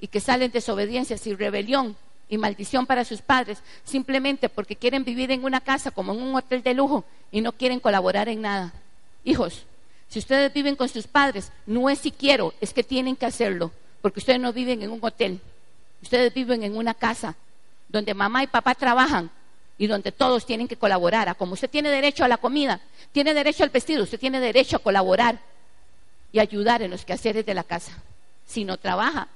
[0.00, 1.96] y que salen desobediencias y rebelión
[2.28, 6.34] y maldición para sus padres simplemente porque quieren vivir en una casa como en un
[6.34, 8.72] hotel de lujo y no quieren colaborar en nada.
[9.24, 9.64] Hijos,
[10.08, 13.72] si ustedes viven con sus padres, no es si quiero, es que tienen que hacerlo,
[14.02, 15.40] porque ustedes no viven en un hotel,
[16.02, 17.34] ustedes viven en una casa
[17.88, 19.30] donde mamá y papá trabajan
[19.78, 21.36] y donde todos tienen que colaborar.
[21.36, 22.80] como usted tiene derecho a la comida,
[23.12, 25.38] tiene derecho al vestido, usted tiene derecho a colaborar
[26.32, 27.92] y ayudar en los quehaceres de la casa.
[28.46, 29.28] Si no trabaja,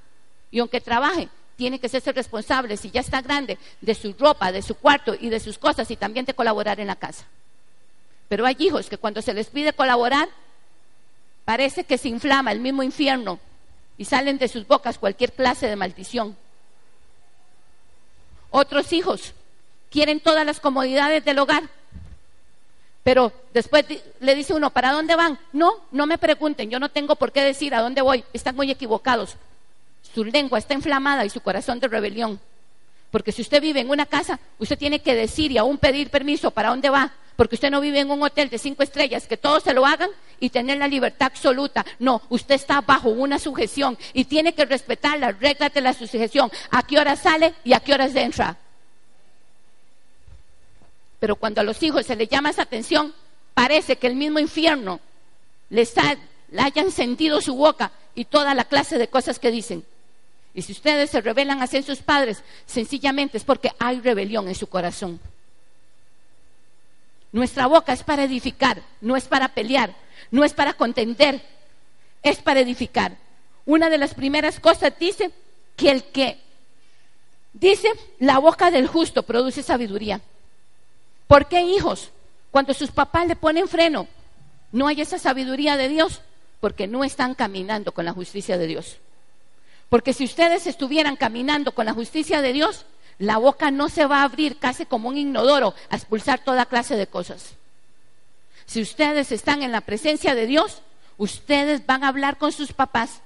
[0.51, 1.29] y aunque trabaje,
[1.61, 5.29] tiene que ser responsable, si ya está grande, de su ropa, de su cuarto y
[5.29, 7.27] de sus cosas y también de colaborar en la casa.
[8.31, 10.31] Pero hay hijos que cuando se les pide colaborar,
[11.45, 13.39] parece que se inflama el mismo infierno
[13.99, 16.35] y salen de sus bocas cualquier clase de maldición.
[18.49, 19.35] Otros hijos
[19.91, 21.65] quieren todas las comodidades del hogar,
[23.03, 23.85] pero después
[24.21, 25.39] le dice uno, ¿para dónde van?
[25.53, 28.71] No, no me pregunten, yo no tengo por qué decir a dónde voy, están muy
[28.71, 29.37] equivocados
[30.15, 32.41] su lengua está inflamada y su corazón de rebelión.
[33.11, 36.51] Porque si usted vive en una casa, usted tiene que decir y aún pedir permiso
[36.51, 39.63] para dónde va, porque usted no vive en un hotel de cinco estrellas, que todos
[39.63, 41.85] se lo hagan y tener la libertad absoluta.
[41.99, 46.51] No, usted está bajo una sujeción y tiene que respetar las reglas de la sujeción.
[46.71, 48.57] A qué hora sale y a qué horas entra.
[51.19, 53.15] Pero cuando a los hijos se les llama esa atención,
[53.55, 55.01] parece que el mismo infierno
[55.69, 55.95] les
[56.51, 59.85] le hayan sentido su boca y toda la clase de cosas que dicen.
[60.55, 64.67] Y si ustedes se rebelan hacia sus padres, sencillamente es porque hay rebelión en su
[64.67, 65.21] corazón.
[67.33, 69.95] Nuestra boca es para edificar, no es para pelear,
[70.31, 71.41] no es para contender,
[72.23, 73.17] es para edificar.
[73.65, 75.31] Una de las primeras cosas dice
[75.77, 76.41] que el que
[77.53, 77.89] dice
[78.19, 80.21] la boca del justo produce sabiduría.
[81.29, 82.11] ¿Por qué hijos?
[82.51, 84.09] Cuando sus papás le ponen freno,
[84.73, 86.23] no hay esa sabiduría de Dios
[86.59, 88.99] porque no están caminando con la justicia de Dios.
[89.91, 92.87] Porque si ustedes estuvieran caminando con la justicia de Dios,
[93.19, 96.97] la boca no se va a abrir casi como un inodoro a expulsar toda clase
[96.97, 97.55] de cosas.
[98.65, 100.81] Si ustedes están en la presencia de Dios,
[101.19, 103.21] ustedes van a hablar con sus papás.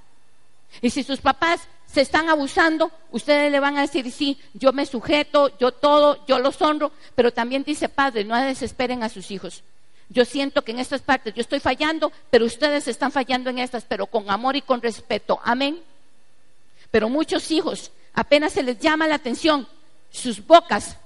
[0.80, 4.86] Y si sus papás se están abusando, ustedes le van a decir, sí, yo me
[4.86, 9.62] sujeto, yo todo, yo los honro, pero también dice, padre, no desesperen a sus hijos.
[10.08, 13.84] Yo siento que en estas partes yo estoy fallando, pero ustedes están fallando en estas,
[13.84, 15.38] pero con amor y con respeto.
[15.44, 15.78] Amén.
[16.94, 19.66] Pero muchos hijos apenas se les llama la atención,
[20.12, 20.96] sus bocas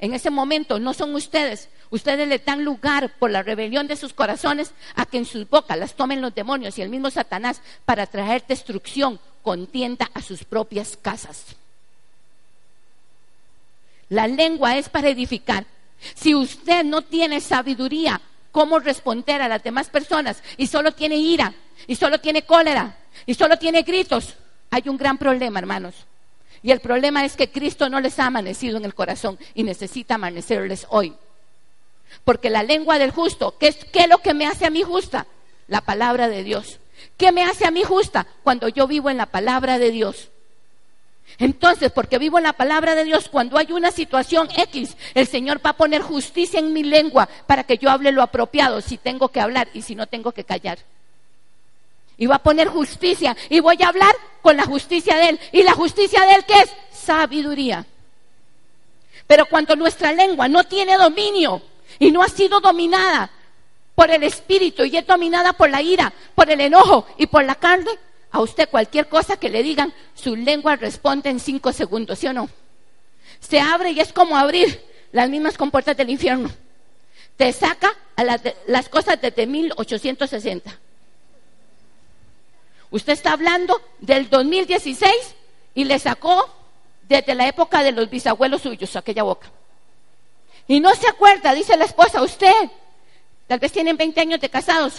[0.00, 1.68] en ese momento no son ustedes.
[1.90, 5.78] Ustedes le dan lugar por la rebelión de sus corazones a que en sus bocas
[5.78, 10.98] las tomen los demonios y el mismo Satanás para traer destrucción, contienda a sus propias
[11.00, 11.54] casas.
[14.08, 15.66] La lengua es para edificar.
[16.16, 18.20] Si usted no tiene sabiduría
[18.50, 21.54] cómo responder a las demás personas y solo tiene ira
[21.86, 24.34] y solo tiene cólera y solo tiene gritos,
[24.70, 26.06] hay un gran problema, hermanos.
[26.62, 30.16] Y el problema es que Cristo no les ha amanecido en el corazón y necesita
[30.16, 31.14] amanecerles hoy.
[32.24, 34.82] Porque la lengua del justo, ¿qué es, ¿qué es lo que me hace a mí
[34.82, 35.26] justa?
[35.68, 36.78] La palabra de Dios.
[37.16, 38.26] ¿Qué me hace a mí justa?
[38.42, 40.30] Cuando yo vivo en la palabra de Dios.
[41.38, 45.60] Entonces, porque vivo en la palabra de Dios, cuando hay una situación X, el Señor
[45.64, 49.28] va a poner justicia en mi lengua para que yo hable lo apropiado, si tengo
[49.28, 50.78] que hablar y si no tengo que callar.
[52.18, 55.40] Y va a poner justicia y voy a hablar con la justicia de Él.
[55.52, 56.70] ¿Y la justicia de Él qué es?
[56.92, 57.86] Sabiduría.
[59.26, 61.62] Pero cuando nuestra lengua no tiene dominio
[61.98, 63.30] y no ha sido dominada
[63.94, 67.54] por el espíritu y es dominada por la ira, por el enojo y por la
[67.54, 67.90] carne,
[68.30, 72.32] a usted cualquier cosa que le digan, su lengua responde en cinco segundos, ¿sí o
[72.32, 72.48] no?
[73.40, 76.50] Se abre y es como abrir las mismas compuertas del infierno.
[77.36, 80.78] Te saca a las, las cosas desde 1860.
[82.90, 85.12] Usted está hablando del 2016
[85.74, 86.48] y le sacó
[87.08, 89.50] desde la época de los bisabuelos suyos aquella boca.
[90.66, 92.70] Y no se acuerda, dice la esposa, usted,
[93.46, 94.94] tal vez tienen 20 años de casados,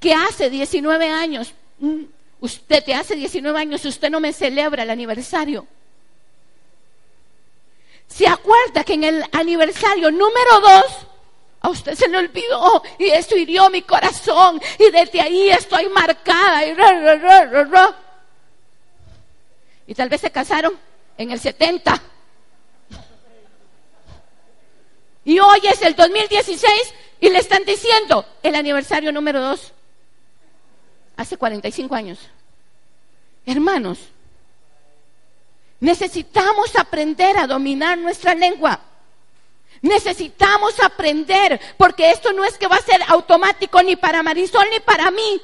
[0.00, 2.04] que hace 19 años Mm,
[2.40, 5.66] usted te hace 19 años, usted no me celebra el aniversario.
[8.06, 10.84] ¿Se acuerda que en el aniversario número 2
[11.64, 16.62] a usted se le olvidó y eso hirió mi corazón y desde ahí estoy marcada
[16.66, 16.76] y,
[19.86, 20.78] y tal vez se casaron
[21.16, 22.02] en el 70.
[25.24, 26.70] Y hoy es el 2016
[27.18, 29.72] y le están diciendo el aniversario número 2
[31.16, 32.18] hace 45 años.
[33.46, 34.00] Hermanos,
[35.80, 38.80] necesitamos aprender a dominar nuestra lengua.
[39.84, 44.80] Necesitamos aprender, porque esto no es que va a ser automático ni para Marisol ni
[44.80, 45.42] para mí.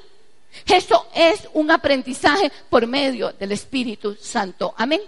[0.64, 4.72] Eso es un aprendizaje por medio del Espíritu Santo.
[4.78, 5.03] Amén.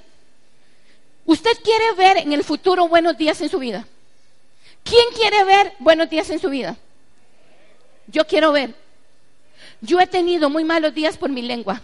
[1.25, 3.87] ¿Usted quiere ver en el futuro buenos días en su vida?
[4.85, 6.77] ¿Quién quiere ver buenos días en su vida?
[8.09, 8.75] Yo quiero ver.
[9.81, 11.81] Yo he tenido muy malos días por mi lengua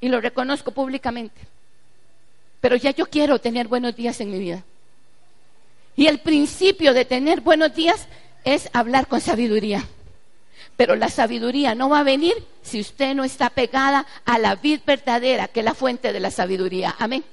[0.00, 1.40] y lo reconozco públicamente.
[2.60, 4.64] Pero ya yo quiero tener buenos días en mi vida.
[5.96, 8.06] Y el principio de tener buenos días
[8.44, 9.82] es hablar con sabiduría.
[10.76, 14.80] Pero la sabiduría no va a venir si usted no está pegada a la vid
[14.86, 16.94] verdadera, que es la fuente de la sabiduría.
[16.98, 17.24] Amén.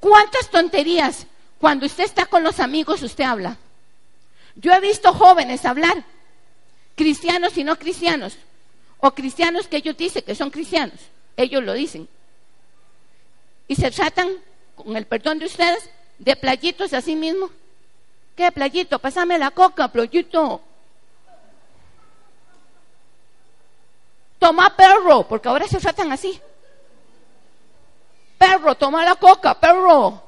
[0.00, 1.26] ¿Cuántas tonterías
[1.60, 3.56] cuando usted está con los amigos usted habla?
[4.56, 6.04] Yo he visto jóvenes hablar
[6.96, 8.36] cristianos y no cristianos,
[8.98, 10.98] o cristianos que ellos dicen que son cristianos,
[11.36, 12.08] ellos lo dicen.
[13.68, 14.28] Y se tratan,
[14.74, 15.88] con el perdón de ustedes,
[16.18, 17.50] de playitos a sí mismo.
[18.36, 18.98] ¿Qué playito?
[18.98, 20.60] Pásame la coca, playito.
[24.38, 26.40] Toma perro, porque ahora se tratan así.
[28.38, 30.22] Perro, toma la coca, perro.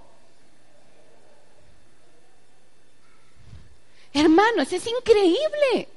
[4.13, 5.89] Hermanos, es increíble.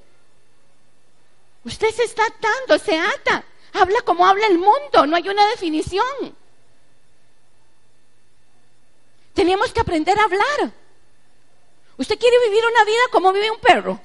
[1.65, 3.43] Usted se está atando, se ata.
[3.73, 6.42] Habla como habla el mundo, no hay una definición.
[9.33, 10.71] Tenemos que aprender a hablar.
[11.97, 13.99] ¿Usted quiere vivir una vida como vive un perro?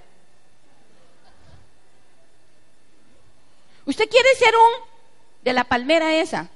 [3.87, 4.89] ¿Usted quiere ser un
[5.43, 6.49] de la palmera esa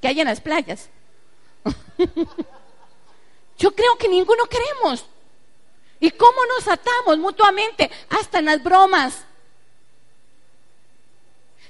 [0.00, 0.88] que hay en las playas?
[3.58, 5.04] Yo creo que ninguno queremos.
[6.00, 7.90] ¿Y cómo nos atamos mutuamente?
[8.10, 9.24] Hasta en las bromas.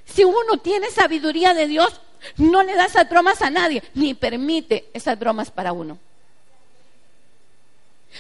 [0.07, 2.01] Si uno tiene sabiduría de Dios,
[2.37, 5.99] no le da esas bromas a nadie, ni permite esas bromas para uno.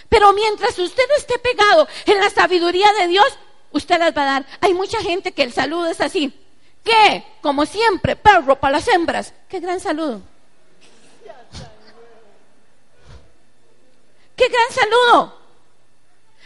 [0.08, 3.26] Pero mientras usted esté pegado en la sabiduría de Dios,
[3.72, 4.46] usted las va a dar.
[4.60, 6.32] Hay mucha gente que el saludo es así.
[6.82, 7.24] ¿Qué?
[7.40, 9.32] Como siempre, perro para las hembras.
[9.48, 10.20] Qué gran saludo.
[14.36, 15.41] Qué gran saludo.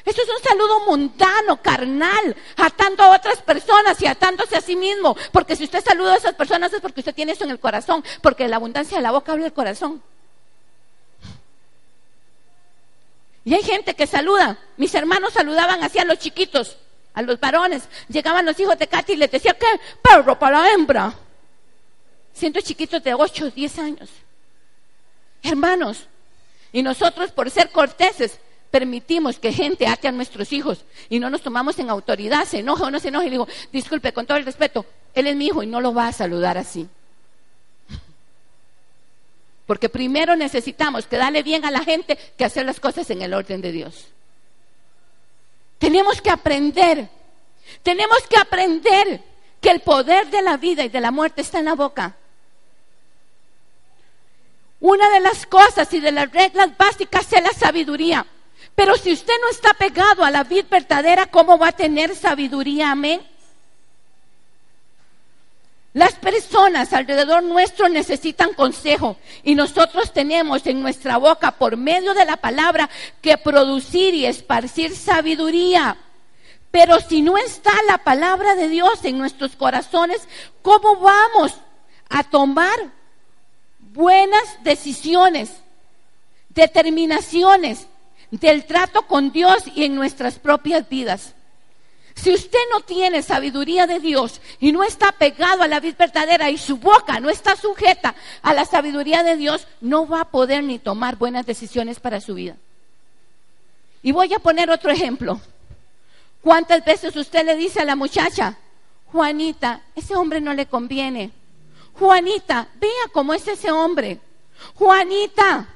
[0.07, 5.17] Esto es un saludo mundano, carnal, atando a otras personas y atándose a sí mismo.
[5.33, 8.05] Porque si usted saluda a esas personas es porque usted tiene eso en el corazón,
[8.23, 10.01] porque la abundancia de la boca habla el corazón.
[13.45, 14.59] Y hay gente que saluda.
[14.77, 16.77] Mis hermanos saludaban así a los chiquitos,
[17.13, 17.83] a los varones.
[18.09, 19.67] Llegaban los hijos de Katy y les decía, ¿qué?
[20.03, 21.15] Perro para la hembra.
[22.33, 24.11] Siendo chiquitos de 8, 10 años.
[25.43, 26.07] Hermanos,
[26.73, 28.39] y nosotros por ser corteses
[28.71, 32.85] permitimos que gente ate a nuestros hijos y no nos tomamos en autoridad, se enoja
[32.85, 35.63] o no se enoja y digo, disculpe, con todo el respeto, él es mi hijo
[35.63, 36.89] y no lo va a saludar así.
[39.67, 43.35] Porque primero necesitamos que darle bien a la gente que hacer las cosas en el
[43.35, 44.07] orden de Dios.
[45.79, 47.09] Tenemos que aprender,
[47.83, 49.23] tenemos que aprender
[49.61, 52.17] que el poder de la vida y de la muerte está en la boca.
[54.81, 58.25] Una de las cosas y de las reglas básicas es la sabiduría.
[58.77, 62.91] Pero si usted no está pegado a la vida verdadera, ¿cómo va a tener sabiduría?
[62.93, 63.23] Amén.
[65.95, 72.27] Las personas alrededor nuestro necesitan consejo y nosotros tenemos en nuestra boca por medio de
[72.27, 72.91] la palabra
[73.23, 75.97] que producir y esparcir sabiduría.
[76.71, 80.29] Pero si no está la palabra de Dios en nuestros corazones,
[80.61, 81.55] ¿cómo vamos
[82.11, 82.77] a tomar
[83.79, 85.51] buenas decisiones,
[86.51, 87.87] determinaciones
[88.31, 91.35] del trato con Dios y en nuestras propias vidas.
[92.17, 96.51] Si usted no tiene sabiduría de Dios y no está pegado a la vida verdadera
[96.51, 100.65] y su boca no está sujeta a la sabiduría de Dios, no va a poder
[100.65, 102.57] ni tomar buenas decisiones para su vida.
[104.03, 105.41] Y voy a poner otro ejemplo.
[106.41, 108.57] ¿Cuántas veces usted le dice a la muchacha,
[109.13, 111.33] Juanita, ese hombre no le conviene?
[111.93, 114.21] Juanita, vea cómo es ese hombre.
[114.75, 115.67] Juanita,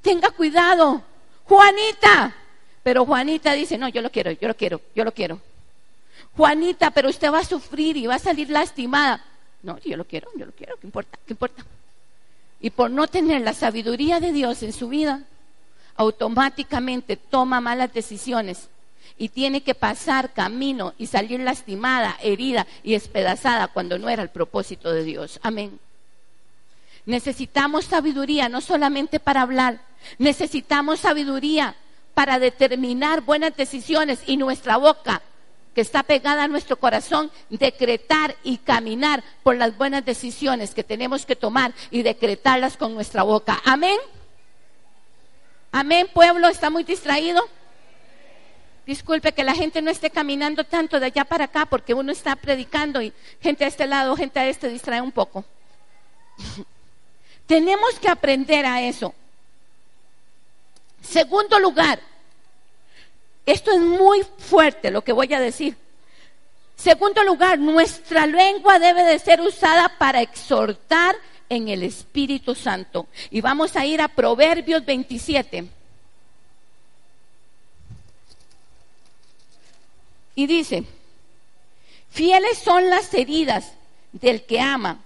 [0.00, 1.02] tenga cuidado.
[1.50, 2.32] Juanita.
[2.84, 5.40] Pero Juanita dice, no, yo lo quiero, yo lo quiero, yo lo quiero.
[6.36, 9.24] Juanita, pero usted va a sufrir y va a salir lastimada.
[9.64, 11.18] No, yo lo quiero, yo lo quiero, ¿qué importa?
[11.26, 11.64] ¿Qué importa?
[12.60, 15.24] Y por no tener la sabiduría de Dios en su vida,
[15.96, 18.68] automáticamente toma malas decisiones
[19.18, 24.30] y tiene que pasar camino y salir lastimada, herida y espedazada cuando no era el
[24.30, 25.40] propósito de Dios.
[25.42, 25.80] Amén.
[27.06, 29.80] Necesitamos sabiduría no solamente para hablar,
[30.18, 31.76] necesitamos sabiduría
[32.14, 35.22] para determinar buenas decisiones y nuestra boca
[35.74, 41.24] que está pegada a nuestro corazón, decretar y caminar por las buenas decisiones que tenemos
[41.24, 43.60] que tomar y decretarlas con nuestra boca.
[43.64, 43.98] Amén.
[45.72, 47.48] Amén, pueblo, está muy distraído.
[48.84, 52.34] Disculpe que la gente no esté caminando tanto de allá para acá porque uno está
[52.34, 55.44] predicando y gente a este lado, gente a este distrae un poco.
[57.50, 59.12] Tenemos que aprender a eso.
[61.02, 61.98] Segundo lugar,
[63.44, 65.76] esto es muy fuerte lo que voy a decir.
[66.76, 71.16] Segundo lugar, nuestra lengua debe de ser usada para exhortar
[71.48, 73.08] en el Espíritu Santo.
[73.32, 75.66] Y vamos a ir a Proverbios 27.
[80.36, 80.84] Y dice,
[82.10, 83.72] fieles son las heridas
[84.12, 85.00] del que ama,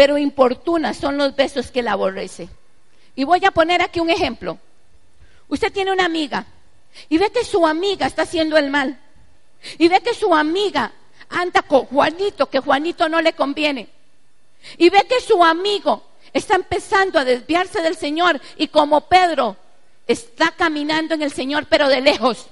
[0.00, 2.48] pero importunas son los besos que la aborrece.
[3.14, 4.58] Y voy a poner aquí un ejemplo.
[5.46, 6.46] Usted tiene una amiga
[7.10, 8.98] y ve que su amiga está haciendo el mal.
[9.76, 10.90] Y ve que su amiga
[11.28, 13.90] anda con Juanito, que Juanito no le conviene.
[14.78, 19.58] Y ve que su amigo está empezando a desviarse del Señor y como Pedro
[20.06, 22.46] está caminando en el Señor, pero de lejos.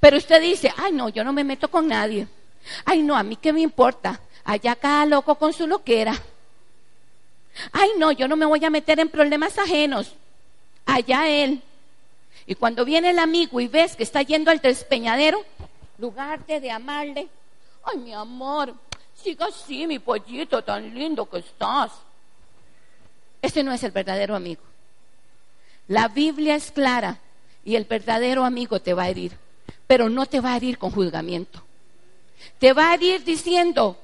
[0.00, 2.26] Pero usted dice, ay no, yo no me meto con nadie.
[2.84, 4.20] Ay no, a mí qué me importa.
[4.46, 6.14] Allá cada loco con su loquera.
[7.72, 10.14] Ay no, yo no me voy a meter en problemas ajenos.
[10.86, 11.60] Allá él.
[12.46, 15.44] Y cuando viene el amigo y ves que está yendo al despeñadero,
[15.98, 17.26] lugar de amarle,
[17.82, 18.72] ay mi amor,
[19.20, 21.90] siga así mi pollito tan lindo que estás.
[23.42, 24.62] Ese no es el verdadero amigo.
[25.88, 27.18] La Biblia es clara
[27.64, 29.36] y el verdadero amigo te va a herir,
[29.88, 31.64] pero no te va a herir con juzgamiento.
[32.60, 33.98] Te va a herir diciendo,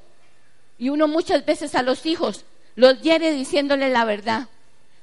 [0.83, 4.49] y uno muchas veces a los hijos los hiere diciéndole la verdad,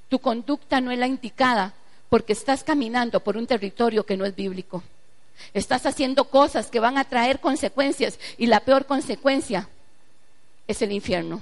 [0.09, 1.73] tu conducta no es la indicada
[2.09, 4.83] porque estás caminando por un territorio que no es bíblico.
[5.53, 9.69] Estás haciendo cosas que van a traer consecuencias y la peor consecuencia
[10.67, 11.39] es el infierno.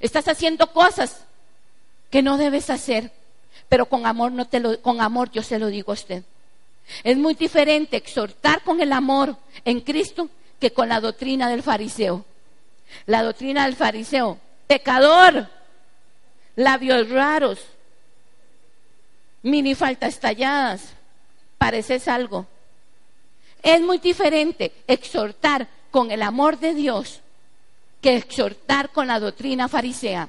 [0.00, 1.20] Estás haciendo cosas
[2.10, 3.12] que no debes hacer,
[3.68, 6.24] pero con amor no te lo, con amor yo se lo digo a usted.
[7.04, 10.28] Es muy diferente exhortar con el amor en Cristo
[10.58, 12.24] que con la doctrina del fariseo.
[13.06, 15.48] La doctrina del fariseo, pecador,
[16.56, 17.60] labios raros,
[19.42, 20.94] mini faltas talladas,
[21.56, 22.46] pareces algo.
[23.62, 27.20] Es muy diferente exhortar con el amor de Dios
[28.00, 30.28] que exhortar con la doctrina farisea.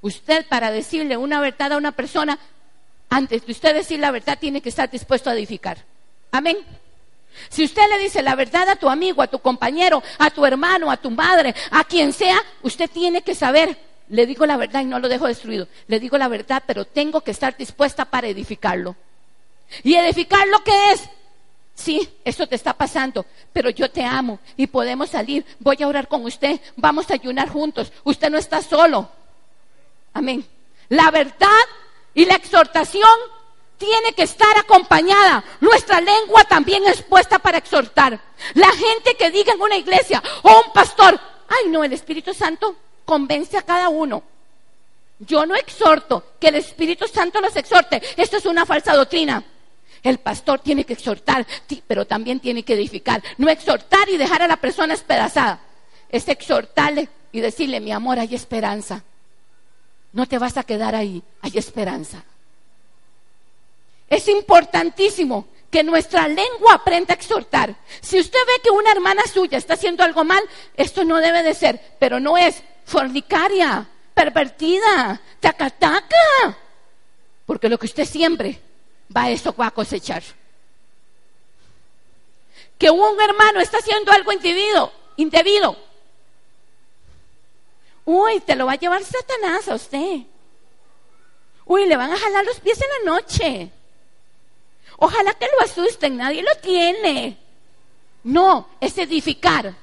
[0.00, 2.38] Usted para decirle una verdad a una persona,
[3.10, 5.78] antes de usted decir la verdad, tiene que estar dispuesto a edificar.
[6.30, 6.58] Amén.
[7.48, 10.90] Si usted le dice la verdad a tu amigo, a tu compañero, a tu hermano,
[10.90, 13.76] a tu madre, a quien sea, usted tiene que saber,
[14.08, 17.20] le digo la verdad y no lo dejo destruido, le digo la verdad, pero tengo
[17.20, 18.96] que estar dispuesta para edificarlo.
[19.82, 21.08] ¿Y edificar lo que es?
[21.74, 25.44] Sí, eso te está pasando, pero yo te amo y podemos salir.
[25.58, 27.92] Voy a orar con usted, vamos a ayunar juntos.
[28.02, 29.10] Usted no está solo.
[30.14, 30.46] Amén.
[30.88, 31.48] La verdad
[32.14, 33.04] y la exhortación
[33.78, 35.44] tiene que estar acompañada.
[35.60, 38.20] Nuestra lengua también es puesta para exhortar.
[38.54, 41.18] La gente que diga en una iglesia o un pastor,
[41.48, 44.22] ay no, el Espíritu Santo convence a cada uno.
[45.18, 48.02] Yo no exhorto que el Espíritu Santo los exhorte.
[48.16, 49.42] Esto es una falsa doctrina.
[50.02, 51.46] El pastor tiene que exhortar,
[51.86, 53.22] pero también tiene que edificar.
[53.38, 55.60] No exhortar y dejar a la persona espedazada.
[56.10, 59.02] Es exhortarle y decirle, mi amor, hay esperanza.
[60.12, 62.24] No te vas a quedar ahí, hay esperanza.
[64.08, 67.74] Es importantísimo que nuestra lengua aprenda a exhortar.
[68.00, 70.42] Si usted ve que una hermana suya está haciendo algo mal,
[70.76, 76.56] esto no debe de ser, pero no es fornicaria, pervertida, tacataca.
[77.44, 78.60] Porque lo que usted siempre
[79.14, 80.22] va eso va a cosechar.
[82.78, 85.76] Que un hermano está haciendo algo indebido, indebido.
[88.04, 90.20] Uy, te lo va a llevar Satanás a usted.
[91.64, 93.70] Uy, le van a jalar los pies en la noche.
[94.98, 97.36] Ojalá que lo asusten, nadie lo tiene.
[98.24, 99.74] No, es edificar.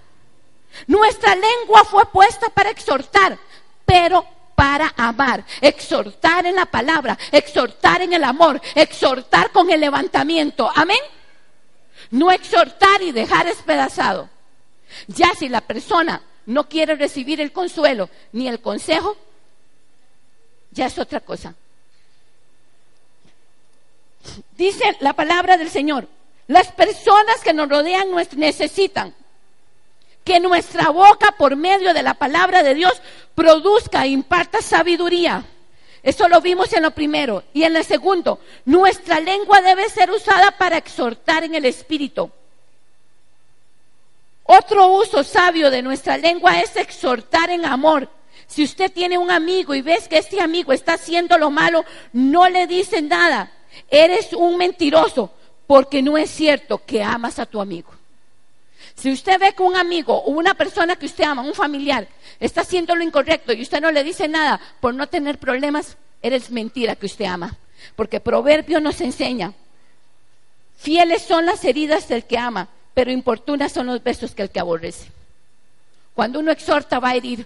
[0.88, 3.38] Nuestra lengua fue puesta para exhortar,
[3.86, 10.70] pero para amar, exhortar en la palabra, exhortar en el amor, exhortar con el levantamiento.
[10.74, 11.00] Amén.
[12.12, 14.30] No exhortar y dejar despedazado.
[15.08, 19.16] Ya si la persona no quiere recibir el consuelo ni el consejo,
[20.72, 21.56] ya es otra cosa.
[24.58, 26.08] Dice la palabra del Señor,
[26.48, 29.14] las personas que nos rodean necesitan
[30.24, 33.02] que nuestra boca por medio de la palabra de Dios
[33.36, 35.46] produzca e imparta sabiduría.
[36.02, 37.44] Eso lo vimos en lo primero.
[37.54, 42.30] Y en el segundo, nuestra lengua debe ser usada para exhortar en el espíritu.
[44.44, 48.10] Otro uso sabio de nuestra lengua es exhortar en amor.
[48.48, 52.50] Si usted tiene un amigo y ves que este amigo está haciendo lo malo, no
[52.50, 53.52] le dice nada.
[53.90, 55.32] Eres un mentiroso
[55.68, 57.92] porque no es cierto que amas a tu amigo.
[58.96, 62.08] Si usted ve que un amigo o una persona que usted ama, un familiar,
[62.40, 66.52] está haciendo lo incorrecto y usted no le dice nada por no tener problemas, eres
[66.52, 67.58] mentira que usted ama.
[67.96, 69.54] Porque Proverbio nos enseña,
[70.78, 74.60] fieles son las heridas del que ama, pero importunas son los besos que el que
[74.60, 75.08] aborrece.
[76.14, 77.46] Cuando uno exhorta va a herir,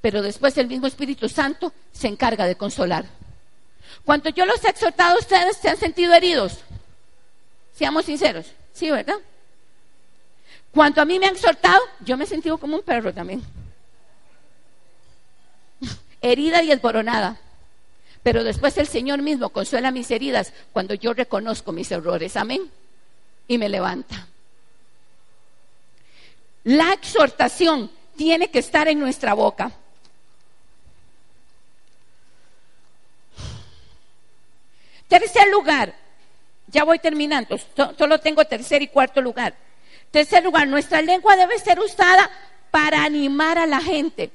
[0.00, 3.06] pero después el mismo Espíritu Santo se encarga de consolar.
[4.04, 6.58] Cuando yo los he exhortado, ustedes se han sentido heridos.
[7.74, 9.18] Seamos sinceros, ¿sí, verdad?
[10.72, 13.42] Cuando a mí me han exhortado, yo me he sentido como un perro también.
[16.20, 17.40] Herida y esboronada.
[18.22, 22.36] Pero después el Señor mismo consuela mis heridas cuando yo reconozco mis errores.
[22.36, 22.70] Amén.
[23.46, 24.26] Y me levanta.
[26.64, 29.72] La exhortación tiene que estar en nuestra boca.
[35.08, 35.94] Tercer lugar,
[36.66, 37.58] ya voy terminando,
[37.98, 39.54] solo tengo tercer y cuarto lugar.
[40.10, 42.30] Tercer lugar, nuestra lengua debe ser usada
[42.70, 44.30] para animar a la gente.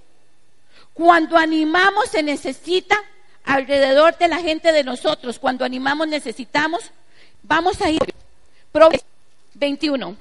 [0.94, 3.00] Cuando animamos se necesita
[3.46, 5.40] alrededor de la gente de nosotros.
[5.40, 6.92] Cuando animamos necesitamos
[7.44, 8.00] Vamos a ir.
[8.72, 9.04] Proverbios
[9.56, 10.16] 21.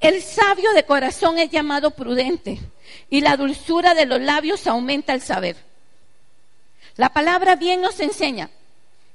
[0.00, 2.60] El sabio de corazón es llamado prudente
[3.10, 5.56] y la dulzura de los labios aumenta el saber.
[6.96, 8.48] La palabra bien nos enseña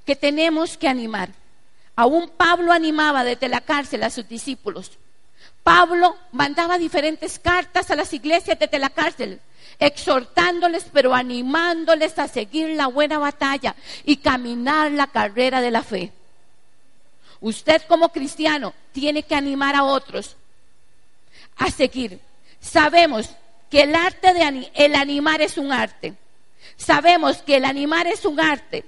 [0.05, 1.29] que tenemos que animar.
[1.95, 4.91] Aún Pablo animaba desde la cárcel a sus discípulos.
[5.63, 9.39] Pablo mandaba diferentes cartas a las iglesias desde la cárcel,
[9.79, 16.11] exhortándoles, pero animándoles a seguir la buena batalla y caminar la carrera de la fe.
[17.39, 20.35] Usted como cristiano tiene que animar a otros
[21.57, 22.19] a seguir.
[22.59, 23.29] Sabemos
[23.69, 26.13] que el arte de el animar es un arte.
[26.77, 28.85] Sabemos que el animar es un arte.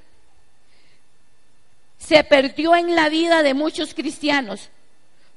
[1.98, 4.70] Se perdió en la vida de muchos cristianos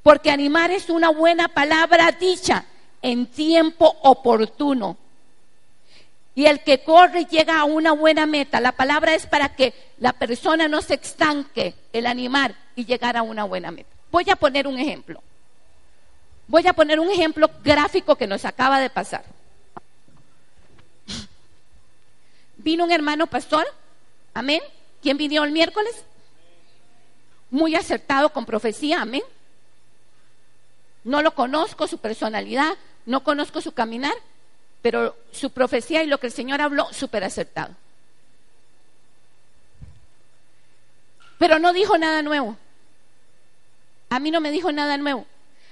[0.02, 2.64] porque animar es una buena palabra dicha
[3.02, 4.96] en tiempo oportuno.
[6.34, 8.60] Y el que corre llega a una buena meta.
[8.60, 13.22] La palabra es para que la persona no se estanque, el animar y llegar a
[13.22, 13.90] una buena meta.
[14.10, 15.20] Voy a poner un ejemplo.
[16.48, 19.24] Voy a poner un ejemplo gráfico que nos acaba de pasar.
[22.56, 23.66] Vino un hermano pastor,
[24.34, 24.60] amén.
[25.02, 26.04] ¿Quién vino el miércoles?
[27.50, 29.22] Muy acertado con profecía, amén.
[31.04, 32.76] No lo conozco, su personalidad,
[33.06, 34.14] no conozco su caminar,
[34.82, 37.74] pero su profecía y lo que el Señor habló, súper acertado.
[41.38, 42.56] Pero no dijo nada nuevo.
[44.10, 45.26] A mí no me dijo nada nuevo.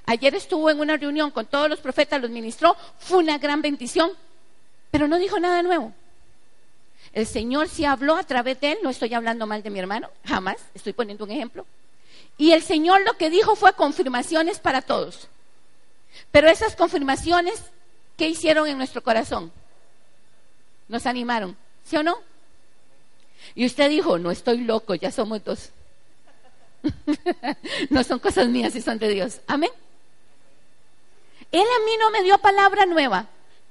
[0.07, 4.13] Ayer estuvo en una reunión con todos los profetas, los ministró, fue una gran bendición,
[4.93, 5.93] pero no dijo nada nuevo.
[7.13, 10.09] El Señor sí habló a través de él, no estoy hablando mal de mi hermano,
[10.25, 11.67] jamás, estoy poniendo un ejemplo.
[12.39, 15.29] Y el Señor lo que dijo fue confirmaciones para todos.
[16.31, 17.63] Pero esas confirmaciones,
[18.17, 19.51] ¿qué hicieron en nuestro corazón?
[20.89, 22.17] Nos animaron, ¿sí o no?
[23.55, 25.71] Y usted dijo, no estoy loco, ya somos dos.
[27.91, 29.41] no son cosas mías, y son de Dios.
[29.47, 29.71] Amén.
[31.53, 33.27] Él a mí no me dio palabra nueva.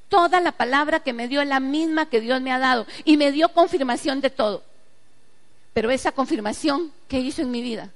[0.09, 2.85] Toda la palabra que me dio es la misma que Dios me ha dado.
[3.03, 4.63] Y me dio confirmación de todo.
[5.73, 7.89] Pero esa confirmación que hizo en mi vida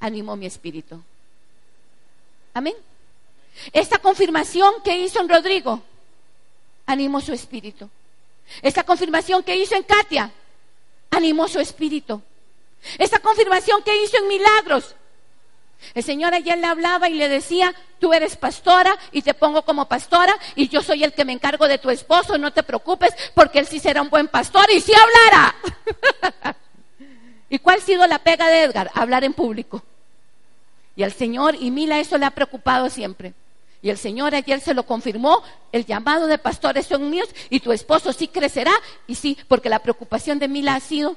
[0.00, 1.02] animó mi espíritu.
[2.54, 2.74] Amén.
[3.72, 5.82] Esta confirmación que hizo en Rodrigo
[6.86, 7.88] animó su espíritu.
[8.62, 10.30] Esta confirmación que hizo en Katia
[11.10, 12.20] animó su espíritu.
[12.98, 14.94] Esta confirmación que hizo en Milagros
[15.94, 19.86] el Señor ayer le hablaba y le decía, tú eres pastora y te pongo como
[19.86, 23.60] pastora y yo soy el que me encargo de tu esposo, no te preocupes porque
[23.60, 25.54] él sí será un buen pastor y sí hablará.
[27.50, 28.90] ¿Y cuál ha sido la pega de Edgar?
[28.94, 29.82] Hablar en público.
[30.96, 33.32] Y al Señor y Mila eso le ha preocupado siempre.
[33.80, 37.72] Y el Señor ayer se lo confirmó, el llamado de pastores son míos y tu
[37.72, 38.72] esposo sí crecerá.
[39.06, 41.16] Y sí, porque la preocupación de Mila ha sido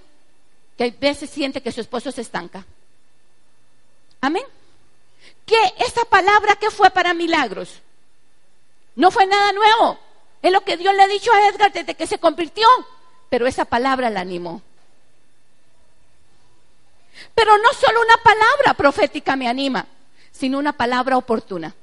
[0.77, 2.65] que a veces siente que su esposo se estanca.
[4.21, 4.43] Amén.
[5.45, 5.57] ¿Qué?
[5.79, 7.81] esta palabra que fue para milagros.
[8.95, 9.99] No fue nada nuevo.
[10.41, 12.67] Es lo que Dios le ha dicho a Edgar desde que se convirtió.
[13.29, 14.61] Pero esa palabra la animó.
[17.33, 19.85] Pero no solo una palabra profética me anima,
[20.31, 21.73] sino una palabra oportuna.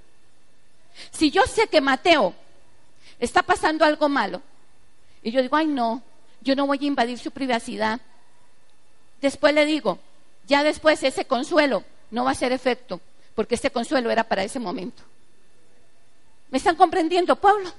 [1.11, 2.35] Si yo sé que Mateo
[3.19, 4.43] está pasando algo malo,
[5.23, 6.03] y yo digo, ay no,
[6.41, 8.01] yo no voy a invadir su privacidad,
[9.21, 9.99] después le digo,
[10.47, 13.01] ya después ese consuelo no va a ser efecto,
[13.35, 15.03] porque este consuelo era para ese momento.
[16.51, 17.71] ¿Me están comprendiendo, pueblo?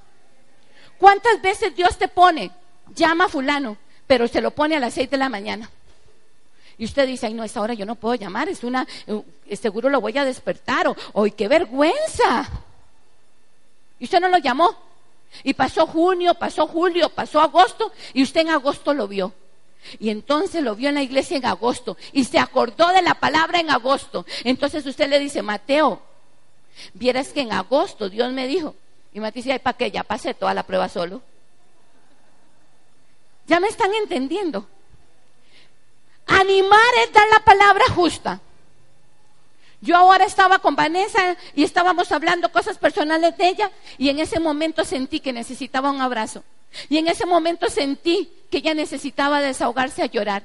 [0.98, 2.50] ¿Cuántas veces Dios te pone,
[2.94, 3.76] llama a fulano,
[4.06, 5.70] pero se lo pone a las seis de la mañana?
[6.78, 9.90] Y usted dice, ay, no, esta hora yo no puedo llamar, es una, eh, seguro
[9.90, 12.48] lo voy a despertar, o qué vergüenza.
[13.98, 14.74] Y usted no lo llamó.
[15.44, 19.32] Y pasó junio, pasó julio, pasó agosto, y usted en agosto lo vio.
[19.98, 23.60] Y entonces lo vio en la iglesia en agosto y se acordó de la palabra
[23.60, 24.26] en agosto.
[24.44, 26.02] Entonces usted le dice, Mateo,
[26.94, 28.74] vieras que en agosto Dios me dijo.
[29.12, 29.90] Y Mateo dice, ay, ¿para qué?
[29.90, 31.22] Ya pasé toda la prueba solo.
[33.46, 34.66] Ya me están entendiendo.
[36.26, 38.40] Animar es dar la palabra justa.
[39.80, 44.38] Yo ahora estaba con Vanessa y estábamos hablando cosas personales de ella y en ese
[44.38, 46.44] momento sentí que necesitaba un abrazo.
[46.88, 50.44] Y en ese momento sentí que ella necesitaba desahogarse a llorar.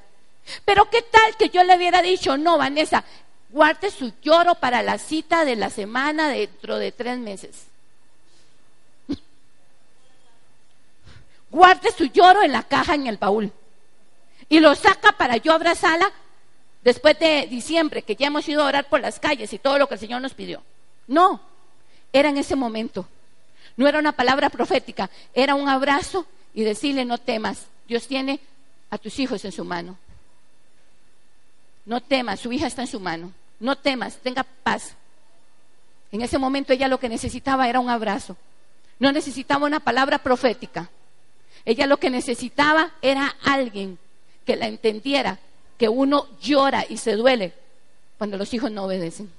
[0.63, 3.03] Pero qué tal que yo le hubiera dicho, no, Vanessa,
[3.49, 7.65] guarde su lloro para la cita de la semana dentro de tres meses.
[11.49, 13.51] guarde su lloro en la caja en el baúl.
[14.49, 16.11] Y lo saca para yo abrazarla
[16.83, 19.87] después de diciembre, que ya hemos ido a orar por las calles y todo lo
[19.87, 20.61] que el Señor nos pidió.
[21.07, 21.41] No,
[22.13, 23.07] era en ese momento.
[23.77, 28.39] No era una palabra profética, era un abrazo y decirle no temas, Dios tiene
[28.89, 29.97] a tus hijos en su mano.
[31.85, 33.31] No temas, su hija está en su mano.
[33.59, 34.95] No temas, tenga paz.
[36.11, 38.37] En ese momento ella lo que necesitaba era un abrazo.
[38.99, 40.89] No necesitaba una palabra profética.
[41.65, 43.97] Ella lo que necesitaba era alguien
[44.45, 45.39] que la entendiera,
[45.77, 47.53] que uno llora y se duele
[48.17, 49.31] cuando los hijos no obedecen.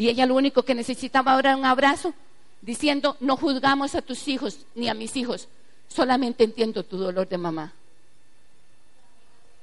[0.00, 2.14] Y ella lo único que necesitaba ahora era un abrazo,
[2.62, 5.46] diciendo, no juzgamos a tus hijos ni a mis hijos,
[5.88, 7.74] solamente entiendo tu dolor de mamá.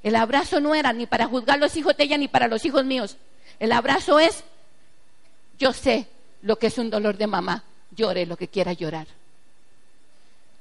[0.04, 2.86] El abrazo no era ni para juzgar los hijos de ella ni para los hijos
[2.86, 3.18] míos.
[3.58, 4.44] El abrazo es,
[5.58, 6.06] yo sé
[6.44, 7.64] lo que es un dolor de mamá,
[7.96, 9.08] llore lo que quiera llorar.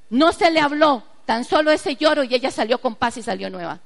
[0.09, 3.51] No se le habló, tan solo ese lloro y ella salió con paz y salió
[3.51, 3.78] nueva.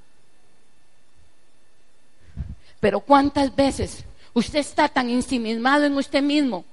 [2.78, 4.04] Pero ¿cuántas veces
[4.34, 6.64] usted está tan ensimismado en usted mismo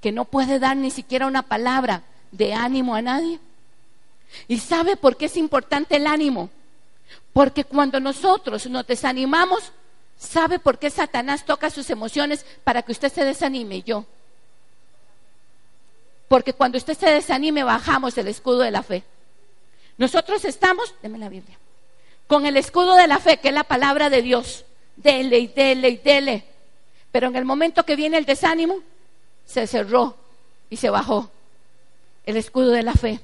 [0.00, 3.38] que no puede dar ni siquiera una palabra de ánimo a nadie?
[4.46, 6.50] ¿Y sabe por qué es importante el ánimo?
[7.32, 9.72] Porque cuando nosotros nos desanimamos,
[10.18, 14.04] ¿sabe por qué Satanás toca sus emociones para que usted se desanime yo?
[16.28, 19.02] Porque cuando usted se desanime, bajamos el escudo de la fe.
[19.96, 21.58] Nosotros estamos, deme la Biblia,
[22.26, 24.64] con el escudo de la fe, que es la palabra de Dios.
[25.02, 26.44] Dele y dele y dele.
[27.10, 28.80] Pero en el momento que viene el desánimo,
[29.46, 30.16] se cerró
[30.68, 31.30] y se bajó
[32.26, 33.20] el escudo de la fe.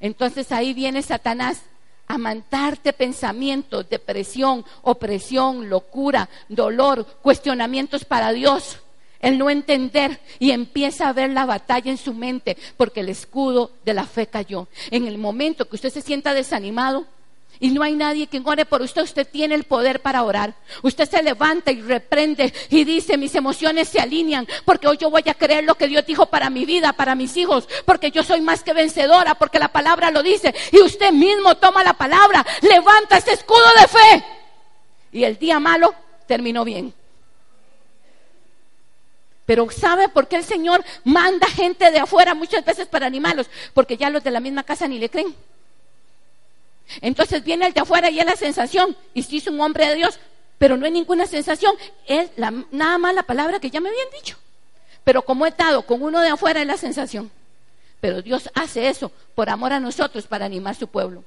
[0.00, 1.62] Entonces ahí viene Satanás
[2.06, 8.80] a mandarte pensamientos, depresión, opresión, locura, dolor, cuestionamientos para Dios
[9.24, 13.70] el no entender y empieza a ver la batalla en su mente porque el escudo
[13.84, 14.68] de la fe cayó.
[14.90, 17.06] En el momento que usted se sienta desanimado,
[17.60, 20.54] y no hay nadie que ore por usted, usted tiene el poder para orar.
[20.82, 25.22] Usted se levanta y reprende y dice, mis emociones se alinean, porque hoy yo voy
[25.26, 28.40] a creer lo que Dios dijo para mi vida, para mis hijos, porque yo soy
[28.40, 30.54] más que vencedora, porque la palabra lo dice.
[30.72, 34.24] Y usted mismo toma la palabra, levanta ese escudo de fe.
[35.12, 35.94] Y el día malo
[36.26, 36.92] terminó bien.
[39.46, 43.48] Pero ¿sabe por qué el Señor manda gente de afuera muchas veces para animarlos?
[43.74, 45.34] Porque ya los de la misma casa ni le creen.
[47.00, 48.96] Entonces viene el de afuera y es la sensación.
[49.14, 50.18] Y si es un hombre de Dios,
[50.58, 51.74] pero no hay ninguna sensación.
[52.06, 54.36] Es nada más la palabra que ya me habían dicho.
[55.04, 57.30] Pero como he estado con uno de afuera es la sensación.
[58.00, 61.24] Pero Dios hace eso por amor a nosotros para animar su pueblo.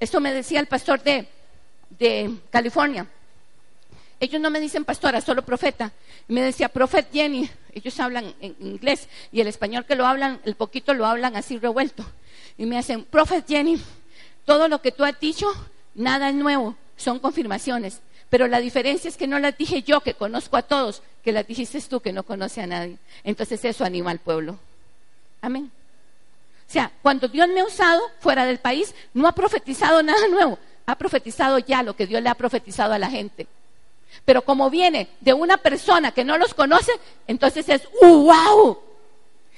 [0.00, 1.28] Eso me decía el pastor de,
[2.50, 3.06] California.
[4.20, 5.92] Ellos no me dicen pastora, solo profeta.
[6.28, 7.48] Me decía, profet Jenny.
[7.72, 11.58] Ellos hablan en inglés y el español que lo hablan, el poquito lo hablan así
[11.58, 12.04] revuelto.
[12.56, 13.80] Y me hacen, profet Jenny,
[14.44, 15.46] todo lo que tú has dicho,
[15.94, 18.00] nada es nuevo, son confirmaciones.
[18.30, 21.46] Pero la diferencia es que no las dije yo, que conozco a todos, que las
[21.46, 22.98] dijiste tú, que no conoce a nadie.
[23.22, 24.58] Entonces eso anima al pueblo.
[25.40, 25.70] Amén.
[26.68, 30.58] O sea, cuando Dios me ha usado fuera del país, no ha profetizado nada nuevo,
[30.86, 33.46] ha profetizado ya lo que Dios le ha profetizado a la gente.
[34.24, 36.92] Pero como viene de una persona que no los conoce,
[37.26, 38.78] entonces es wow.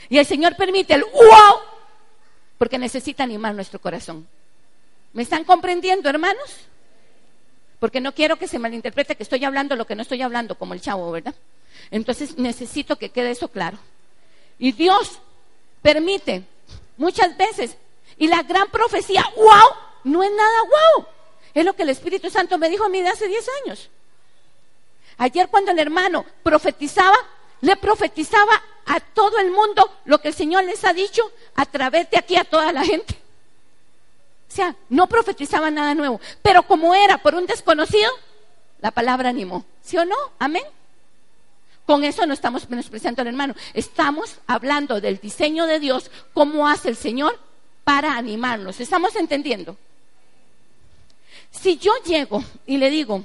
[0.08, 1.60] Y el Señor permite el wow
[2.58, 4.26] porque necesita animar nuestro corazón.
[5.16, 6.56] ¿Me están comprendiendo, hermanos?
[7.78, 10.74] Porque no quiero que se malinterprete que estoy hablando lo que no estoy hablando, como
[10.74, 11.34] el chavo, ¿verdad?
[11.90, 13.78] Entonces necesito que quede eso claro.
[14.58, 15.18] Y Dios
[15.80, 16.42] permite
[16.98, 17.78] muchas veces,
[18.18, 19.70] y la gran profecía, wow,
[20.04, 21.06] no es nada wow.
[21.54, 23.88] Es lo que el Espíritu Santo me dijo a mí de hace 10 años.
[25.16, 27.16] Ayer cuando el hermano profetizaba,
[27.62, 32.10] le profetizaba a todo el mundo lo que el Señor les ha dicho a través
[32.10, 33.25] de aquí a toda la gente.
[34.48, 38.10] O sea, no profetizaba nada nuevo, pero como era por un desconocido,
[38.80, 39.64] la palabra animó.
[39.82, 40.16] ¿Sí o no?
[40.38, 40.64] Amén.
[41.86, 46.88] Con eso no estamos menospreciando al hermano, estamos hablando del diseño de Dios, cómo hace
[46.88, 47.38] el Señor
[47.84, 48.80] para animarnos.
[48.80, 49.76] ¿Estamos entendiendo?
[51.52, 53.24] Si yo llego y le digo,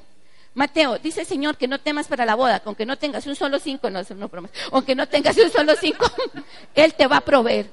[0.54, 3.58] Mateo, dice el Señor que no temas para la boda, aunque no tengas un solo
[3.60, 4.30] cinco, no, no
[4.72, 6.06] aunque no tengas un solo cinco,
[6.76, 7.72] Él te va a proveer.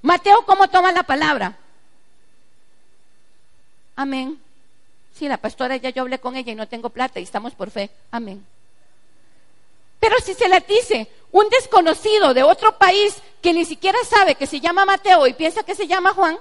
[0.00, 1.56] Mateo, ¿cómo toma la palabra?
[3.96, 4.38] Amén.
[5.14, 7.70] Sí, la pastora ya yo hablé con ella y no tengo plata y estamos por
[7.70, 7.90] fe.
[8.10, 8.44] Amén.
[10.00, 14.46] Pero si se la dice un desconocido de otro país que ni siquiera sabe que
[14.46, 16.38] se llama Mateo y piensa que se llama Juan,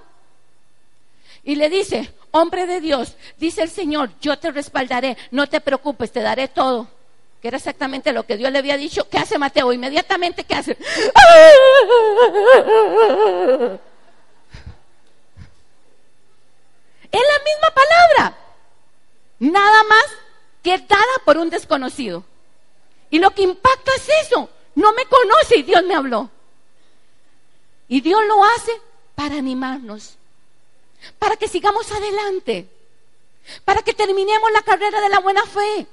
[1.44, 6.11] y le dice, hombre de Dios, dice el Señor, yo te respaldaré, no te preocupes,
[6.11, 6.88] te daré todo.
[7.41, 9.10] Que era exactamente lo que Dios le había dicho.
[9.10, 9.73] ¿Qué hace Mateo?
[9.73, 10.78] Inmediatamente, ¿qué hace?
[17.12, 18.38] Es la misma palabra.
[19.40, 20.06] Nada más
[20.64, 22.24] que dada por un desconocido.
[23.10, 24.50] Y lo que impacta es eso.
[24.76, 26.30] No me conoce y Dios me habló.
[27.88, 28.72] Y Dios lo hace
[29.16, 30.18] para animarnos
[31.20, 32.68] para que sigamos adelante,
[33.66, 35.88] para que terminemos la carrera de la buena fe,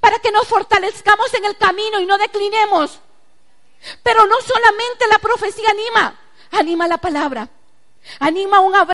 [0.00, 3.00] para que nos fortalezcamos en el camino y no declinemos.
[4.02, 6.18] Pero no solamente la profecía anima,
[6.52, 7.48] anima la palabra,
[8.20, 8.84] anima un abrazo